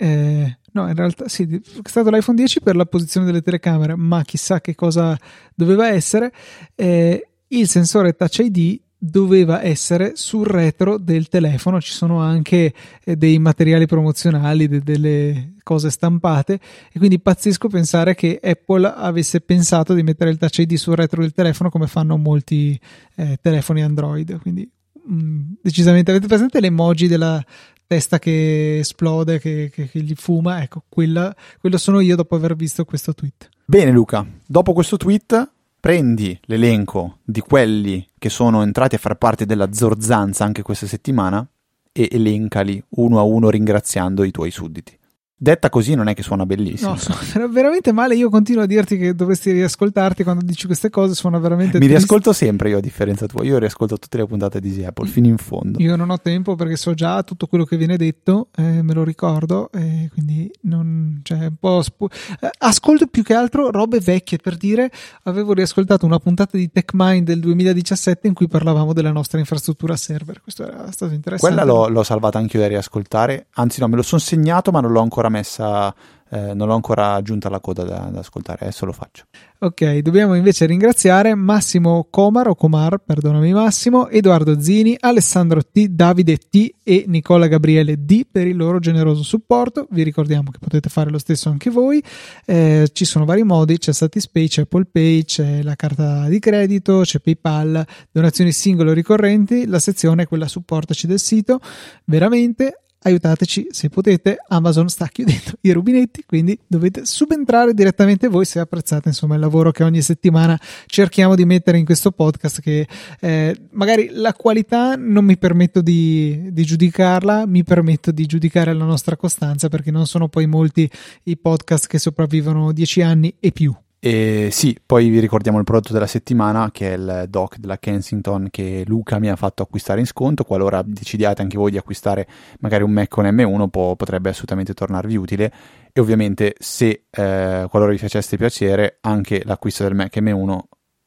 [0.00, 4.22] eh, no, in realtà sì, è stato l'iPhone 10 per la posizione delle telecamere, ma
[4.22, 5.16] chissà che cosa
[5.54, 6.30] doveva essere.
[6.74, 11.80] Eh, il sensore Touch ID doveva essere sul retro del telefono.
[11.80, 12.74] Ci sono anche
[13.04, 16.58] eh, dei materiali promozionali, de- delle cose stampate.
[16.92, 21.20] E quindi pazzesco pensare che Apple avesse pensato di mettere il Touch ID sul retro
[21.20, 22.78] del telefono come fanno molti
[23.14, 24.40] eh, telefoni Android.
[24.40, 27.42] Quindi mh, mm, decisamente avete presente l'emoji della
[27.86, 30.62] testa che esplode, che, che, che gli fuma?
[30.62, 33.48] Ecco, quella, quello sono io dopo aver visto questo tweet.
[33.64, 35.50] Bene, Luca, dopo questo tweet
[35.88, 41.48] prendi l'elenco di quelli che sono entrati a far parte della zorzanza anche questa settimana
[41.92, 44.94] e elencali uno a uno ringraziando i tuoi sudditi.
[45.40, 46.90] Detta così non è che suona bellissimo.
[46.90, 48.16] No, suona veramente male.
[48.16, 51.14] Io continuo a dirti che dovresti riascoltarti quando dici queste cose.
[51.14, 51.96] Suona veramente Mi triste.
[51.96, 53.44] riascolto sempre io, a differenza tua.
[53.44, 55.78] Io riascolto tutte le puntate di Easy Apple fino in fondo.
[55.80, 59.04] Io non ho tempo perché so già tutto quello che viene detto, eh, me lo
[59.04, 59.70] ricordo.
[59.70, 62.10] E quindi non, cioè, un po' spu-
[62.40, 64.38] eh, ascolto più che altro robe vecchie.
[64.38, 64.90] Per dire,
[65.22, 70.40] avevo riascoltato una puntata di TechMind del 2017 in cui parlavamo della nostra infrastruttura server.
[70.42, 71.54] Questo era stato interessante.
[71.54, 73.46] Quella l'ho, l'ho salvata anche io da riascoltare.
[73.52, 75.94] Anzi, no, me lo sono segnato, ma non l'ho ancora messa
[76.30, 79.24] eh, non l'ho ancora aggiunta alla coda da, da, ascoltare, adesso lo faccio.
[79.60, 86.36] Ok, dobbiamo invece ringraziare Massimo Comar o Comar, perdonami Massimo, Edoardo Zini, Alessandro T, Davide
[86.36, 89.86] T e Nicola Gabriele D per il loro generoso supporto.
[89.90, 92.02] Vi ricordiamo che potete fare lo stesso anche voi.
[92.44, 97.00] Eh, ci sono vari modi, c'è Satispay, c'è Apple Pay, c'è la carta di credito,
[97.00, 101.58] c'è PayPal, donazioni singole o ricorrenti, la sezione è quella supportaci del sito.
[102.04, 104.36] Veramente aiutateci se potete.
[104.48, 109.70] Amazon sta chiudendo i rubinetti, quindi dovete subentrare direttamente voi se apprezzate insomma il lavoro
[109.70, 112.60] che ogni settimana cerchiamo di mettere in questo podcast.
[112.60, 112.86] Che
[113.20, 118.84] eh, magari la qualità non mi permetto di, di, giudicarla, mi permetto di giudicare la
[118.84, 120.88] nostra costanza perché non sono poi molti
[121.24, 123.74] i podcast che sopravvivono dieci anni e più.
[124.00, 128.46] E sì, poi vi ricordiamo il prodotto della settimana che è il dock della Kensington
[128.48, 130.44] che Luca mi ha fatto acquistare in sconto.
[130.44, 132.28] Qualora decidiate anche voi di acquistare
[132.60, 135.52] magari un Mac con M1, può, potrebbe assolutamente tornarvi utile.
[135.92, 140.58] E ovviamente, se eh, qualora vi facesse piacere, anche l'acquisto del Mac M1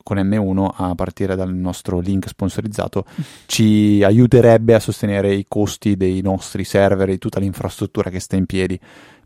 [0.04, 3.06] con M1 a partire dal nostro link sponsorizzato
[3.46, 8.48] ci aiuterebbe a sostenere i costi dei nostri server e tutta l'infrastruttura che sta in
[8.48, 8.80] piedi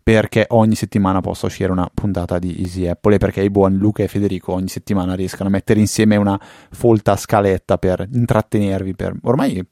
[0.05, 4.03] perché ogni settimana possa uscire una puntata di Easy Apple e perché i buoni Luca
[4.03, 6.39] e Federico ogni settimana riescano a mettere insieme una
[6.69, 9.67] folta scaletta per intrattenervi per ormai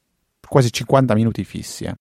[0.47, 1.83] quasi 50 minuti fissi.
[1.83, 1.95] Eh.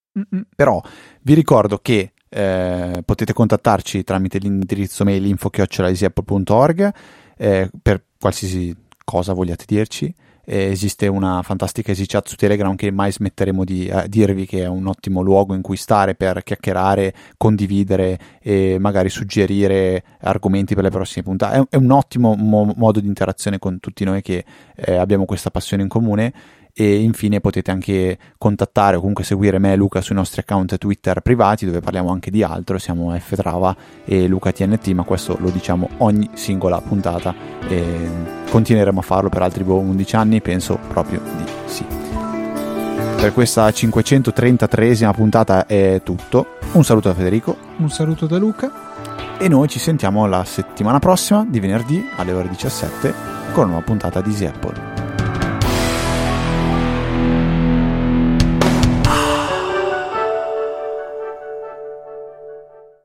[0.57, 0.81] Però
[1.21, 6.95] vi ricordo che eh, potete contattarci tramite l'indirizzo mail info-easyapple.org
[7.37, 8.75] eh, per qualsiasi
[9.05, 10.15] cosa vogliate dirci
[10.45, 14.63] eh, esiste una fantastica easy chat su Telegram che mai smetteremo di eh, dirvi che
[14.63, 20.85] è un ottimo luogo in cui stare per chiacchierare, condividere e magari suggerire argomenti per
[20.85, 21.59] le prossime puntate.
[21.59, 25.51] È, è un ottimo mo- modo di interazione con tutti noi che eh, abbiamo questa
[25.51, 26.33] passione in comune
[26.75, 31.21] e infine potete anche contattare o comunque seguire me e Luca sui nostri account Twitter
[31.21, 35.89] privati dove parliamo anche di altro, siamo Ftrava e Luca TNT, ma questo lo diciamo
[35.99, 37.35] ogni singola puntata
[37.69, 38.09] e
[38.51, 41.85] continueremo a farlo per altri 11 anni, penso proprio di sì.
[43.23, 46.59] Per questa 533esima puntata è tutto.
[46.73, 47.57] Un saluto da Federico.
[47.77, 48.91] Un saluto da Luca.
[49.39, 53.15] E noi ci sentiamo la settimana prossima, di venerdì alle ore 17,
[53.53, 54.92] con una nuova puntata di Easy Apple.